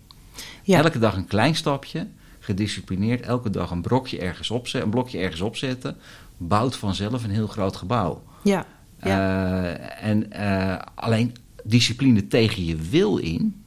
Ja. 0.64 0.78
Elke 0.84 1.00
dag 1.00 1.16
een 1.16 1.28
klein 1.28 1.56
stapje, 1.56 2.08
gedisciplineerd, 2.40 3.22
elke 3.22 3.50
dag 3.50 3.72
een, 3.72 3.82
brokje 3.82 4.20
ergens 4.20 4.52
opzetten, 4.52 4.82
een 4.84 4.90
blokje 4.90 5.18
ergens 5.20 5.42
opzetten, 5.42 5.98
bouwt 6.38 6.76
vanzelf 6.76 7.24
een 7.24 7.30
heel 7.32 7.48
groot 7.48 7.76
gebouw. 7.76 8.24
ja. 8.44 8.66
Eh, 9.00 10.04
en 10.04 10.32
eh, 10.32 10.80
alleen 10.96 11.36
discipline 11.64 12.28
tegen 12.28 12.66
je 12.66 12.76
wil 12.76 13.18
in, 13.18 13.64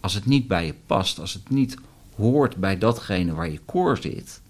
als 0.00 0.14
het 0.14 0.26
niet 0.26 0.48
bij 0.48 0.66
je 0.66 0.74
past, 0.86 1.18
als 1.18 1.32
het 1.32 1.50
niet 1.50 1.76
hoort 2.16 2.56
bij 2.56 2.78
datgene 2.78 3.34
waar 3.34 3.50
je 3.50 3.60
core 3.64 4.00
zit, 4.00 4.40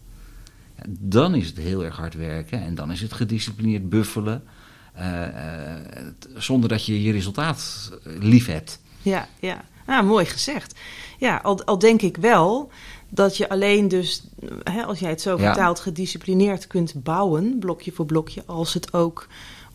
dan 0.89 1.35
is 1.35 1.47
het 1.47 1.57
heel 1.57 1.85
erg 1.85 1.97
hard 1.97 2.15
werken 2.15 2.63
en 2.63 2.75
dan 2.75 2.91
is 2.93 3.01
het 3.01 3.13
gedisciplineerd 3.13 3.89
buffelen, 3.89 4.43
eh, 4.93 5.23
eh, 5.75 5.77
zonder 6.35 6.69
dat 6.69 6.87
je 6.87 7.03
je 7.03 7.13
resultaat 7.13 7.91
eh, 8.05 8.13
lief 8.19 8.47
hebt. 8.47 8.81
Ja, 9.03 9.29
ja. 9.41 9.65
Ah, 9.87 10.07
mooi 10.07 10.25
gezegd. 10.25 10.79
Ja, 11.19 11.37
al, 11.37 11.65
al 11.65 11.79
denk 11.79 12.03
ik 12.03 12.17
wel 12.17 12.71
dat 13.09 13.37
je 13.37 13.49
alleen 13.49 13.89
dus, 13.89 14.23
hè, 14.63 14.83
als 14.85 14.99
jij 14.99 15.11
het 15.11 15.21
zo 15.21 15.31
Ja. 15.31 15.45
vertaalt, 15.45 15.81
gedisciplineerd 15.81 16.67
kunt 16.67 17.03
bouwen, 17.03 17.59
blokje 17.59 17.93
voor 17.93 18.07
blokje, 18.07 18.43
als 18.47 18.75
het 18.75 18.93
ook 18.93 19.27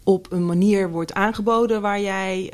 op 0.04 0.32
een 0.32 0.46
manier 0.46 0.90
wordt 0.90 1.14
aangeboden 1.14 1.82
waar 1.82 2.02
jij 2.02 2.54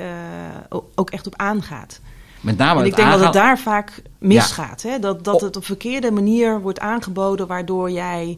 ook 0.95 1.09
echt 1.09 1.27
op 1.27 1.35
aangaat. 1.35 2.01
Met 2.41 2.57
name 2.57 2.79
en 2.79 2.85
ik 2.85 2.95
denk 2.95 3.11
dat 3.11 3.19
het 3.19 3.33
daar 3.33 3.59
vaak 3.59 4.01
misgaat. 4.19 4.81
Hè? 4.81 4.99
Dat, 4.99 5.23
dat 5.23 5.41
het 5.41 5.55
op 5.55 5.65
verkeerde 5.65 6.11
manier 6.11 6.61
wordt 6.61 6.79
aangeboden 6.79 7.47
waardoor 7.47 7.91
jij, 7.91 8.37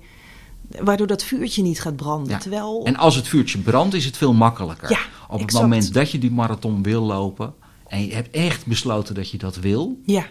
waardoor 0.82 1.08
dat 1.08 1.24
vuurtje 1.24 1.62
niet 1.62 1.82
gaat 1.82 1.96
branden. 1.96 2.32
Ja. 2.32 2.38
Terwijl, 2.38 2.82
En 2.84 2.96
als 2.98 3.16
het 3.16 3.28
vuurtje 3.28 3.58
brandt, 3.58 3.94
is 3.94 4.06
het 4.06 4.18
veel 4.18 4.34
makkelijker. 4.34 4.90
Ja, 4.90 5.00
Op 5.30 5.40
het 5.40 5.52
moment 5.52 5.94
dat 5.94 6.12
je 6.12 6.20
die 6.20 6.32
marathon 6.32 6.84
wil 6.84 7.02
lopen 7.02 7.54
en 7.88 8.06
je 8.06 8.14
hebt 8.14 8.36
echt 8.36 8.66
besloten 8.66 9.16
dat 9.16 9.30
je 9.30 9.38
dat 9.38 9.56
wil, 9.56 10.00
ja, 10.06 10.26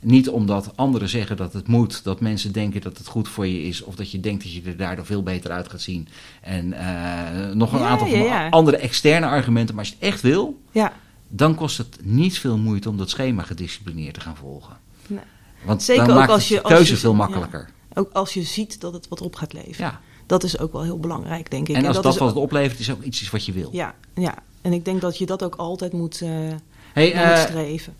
Niet 0.00 0.28
omdat 0.28 0.72
anderen 0.76 1.08
zeggen 1.08 1.36
dat 1.36 1.52
het 1.52 1.68
moet, 1.68 2.04
dat 2.04 2.20
mensen 2.20 2.52
denken 2.52 2.80
dat 2.80 2.98
het 2.98 3.06
goed 3.06 3.28
voor 3.28 3.46
je 3.46 3.62
is, 3.62 3.82
of 3.82 3.94
dat 3.94 4.10
je 4.10 4.20
denkt 4.20 4.42
dat 4.42 4.52
je 4.52 4.62
er 4.64 4.76
daardoor 4.76 5.06
veel 5.06 5.22
beter 5.22 5.50
uit 5.50 5.70
gaat 5.70 5.80
zien. 5.80 6.08
En 6.40 6.72
eh, 6.72 7.54
nog 7.54 7.72
een 7.72 7.78
Ja, 7.78 7.86
aantal 7.86 8.50
andere 8.50 8.76
externe 8.76 9.26
argumenten. 9.26 9.74
Maar 9.74 9.84
als 9.84 9.92
je 9.92 9.98
het 10.00 10.12
echt 10.12 10.22
wil, 10.22 10.58
ja. 10.70 10.92
Dan 11.28 11.54
kost 11.54 11.78
het 11.78 11.96
niet 12.02 12.38
veel 12.38 12.56
moeite 12.56 12.88
om 12.88 12.96
dat 12.96 13.10
schema 13.10 13.42
gedisciplineerd 13.42 14.14
te 14.14 14.20
gaan 14.20 14.36
volgen. 14.36 14.76
Nee. 15.06 15.18
Want 15.64 15.82
Zeker 15.82 16.02
dan 16.02 16.12
ook 16.12 16.18
maakt 16.18 16.32
als 16.32 16.48
je- 16.48 16.54
de 16.54 16.62
keuze 16.62 16.92
je- 16.92 16.98
veel 16.98 17.10
ja. 17.10 17.16
makkelijker. 17.16 17.70
Ook 17.94 18.12
als 18.12 18.34
je 18.34 18.42
ziet 18.42 18.80
dat 18.80 18.92
het 18.92 19.08
wat 19.08 19.20
op 19.20 19.34
gaat 19.36 19.52
leveren. 19.52 19.76
Ja. 19.90 20.00
Dat 20.26 20.42
is 20.44 20.58
ook 20.58 20.72
wel 20.72 20.82
heel 20.82 20.98
belangrijk, 20.98 21.50
denk 21.50 21.68
ik. 21.68 21.76
En 21.76 21.86
als 21.86 21.96
dat, 22.00 22.12
is 22.12 22.18
wat 22.18 22.28
het 22.28 22.36
oplevert, 22.38 22.78
is 22.80 22.90
ook 22.90 23.02
iets 23.02 23.30
wat 23.30 23.44
je 23.44 23.52
wil. 23.52 23.68
Ja, 23.72 23.94
ja, 24.14 24.34
en 24.62 24.72
ik 24.72 24.84
denk 24.84 25.00
dat 25.00 25.18
je 25.18 25.26
dat 25.26 25.42
ook 25.42 25.54
altijd 25.54 25.92
moet, 25.92 26.20
eh 26.22 26.30
Hey, 26.98 27.12
eh. 27.12 27.42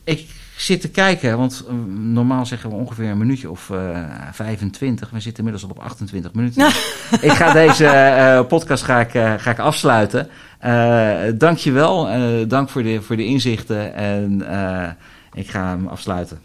Ik 0.04 0.26
zit 0.56 0.80
te 0.80 0.90
kijken, 0.90 1.38
want 1.38 1.64
eh, 1.68 1.74
normaal 1.96 2.46
zeggen 2.46 2.70
we 2.70 2.76
ongeveer 2.76 3.08
een 3.10 3.18
minuutje 3.18 3.50
of 3.50 3.70
eh 3.70 3.98
25. 4.32 5.10
We 5.10 5.20
zitten 5.20 5.44
inmiddels 5.44 5.64
al 5.70 5.76
op 5.78 5.84
28 5.84 6.32
minuten. 6.32 6.66
ik 7.28 7.32
ga 7.32 7.52
deze 7.52 7.86
eh, 7.86 8.46
podcast 8.46 8.82
ga 8.84 9.00
ik, 9.00 9.14
eh, 9.14 9.34
ga 9.36 9.50
ik 9.50 9.58
afsluiten. 9.58 10.28
Eh 10.58 11.16
dank 11.34 11.58
je 11.58 11.72
wel. 11.72 12.08
eh, 12.08 12.48
dank 12.48 12.68
voor 12.68 12.82
de, 12.82 13.02
voor 13.02 13.16
de 13.16 13.24
inzichten. 13.24 13.94
En 13.94 14.42
eh, 14.50 14.88
ik 15.32 15.50
ga 15.50 15.68
hem 15.68 15.86
afsluiten. 15.86 16.38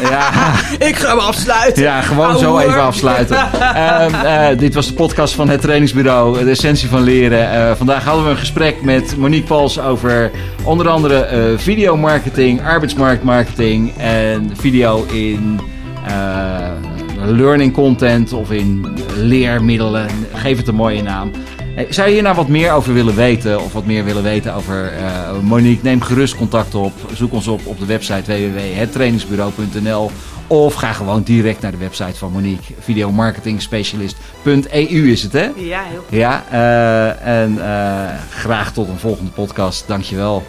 Ja. 0.00 0.52
Ik 0.88 0.96
ga 0.96 1.08
hem 1.08 1.18
afsluiten. 1.18 1.82
Ja, 1.82 2.00
gewoon 2.00 2.26
Ouwe 2.26 2.38
zo 2.38 2.58
even 2.58 2.82
afsluiten. 2.82 3.36
Ehm, 3.36 4.14
eh, 4.14 4.58
dit 4.58 4.74
was 4.74 4.86
de 4.86 4.92
podcast 4.92 5.34
van 5.34 5.48
het 5.48 5.60
trainingsbureau, 5.60 6.44
de 6.44 6.50
essentie 6.50 6.88
van 6.88 7.02
leren. 7.02 7.50
Eh, 7.50 7.76
vandaag 7.76 8.04
hadden 8.04 8.24
we 8.24 8.30
een 8.30 8.36
gesprek 8.36 8.82
met 8.82 9.16
Monique 9.16 9.46
Pals 9.46 9.80
over 9.80 10.30
onder 10.64 10.88
andere 10.88 11.14
eh 11.14 11.40
videomarketing, 11.56 12.64
arbeidsmarktmarketing 12.64 13.92
en 13.96 14.52
video 14.56 15.04
in 15.04 15.60
learning 17.24 17.72
content 17.72 18.32
of 18.32 18.50
in 18.50 18.86
leermiddelen. 19.16 20.08
Geef 20.34 20.56
het 20.56 20.68
een 20.68 20.74
mooie 20.74 21.02
naam. 21.02 21.30
Hey, 21.76 21.92
zou 21.92 22.08
je 22.08 22.14
hier 22.14 22.22
nou 22.22 22.36
wat 22.36 22.48
meer 22.48 22.72
over 22.72 22.94
willen 22.94 23.14
weten 23.14 23.60
of 23.60 23.72
wat 23.72 23.84
meer 23.84 24.04
willen 24.04 24.22
weten 24.22 24.54
over 24.54 24.92
eh, 24.92 25.38
Monique? 25.40 25.82
Neem 25.82 26.00
gerust 26.00 26.36
contact 26.36 26.74
op. 26.74 26.92
Zoek 27.12 27.32
ons 27.32 27.46
op 27.46 27.66
op 27.66 27.78
de 27.78 27.86
website 27.86 28.32
www.hettrainingsbureau.nl 28.32 30.10
of 30.46 30.74
ga 30.74 30.92
gewoon 30.92 31.22
direct 31.22 31.60
naar 31.60 31.70
de 31.70 31.76
website 31.76 32.18
van 32.18 32.32
Monique. 32.32 32.74
Videomarketingspecialist.eu 32.78 35.10
is 35.10 35.22
het 35.22 35.32
hè? 35.32 35.50
Ja, 35.56 35.82
heel 35.82 36.04
Ja, 36.10 36.44
eh, 36.50 37.42
en 37.42 37.58
eh, 37.60 38.04
graag 38.30 38.72
tot 38.72 38.88
een 38.88 38.98
volgende 38.98 39.30
podcast. 39.30 39.84
Dankjewel. 39.86 40.44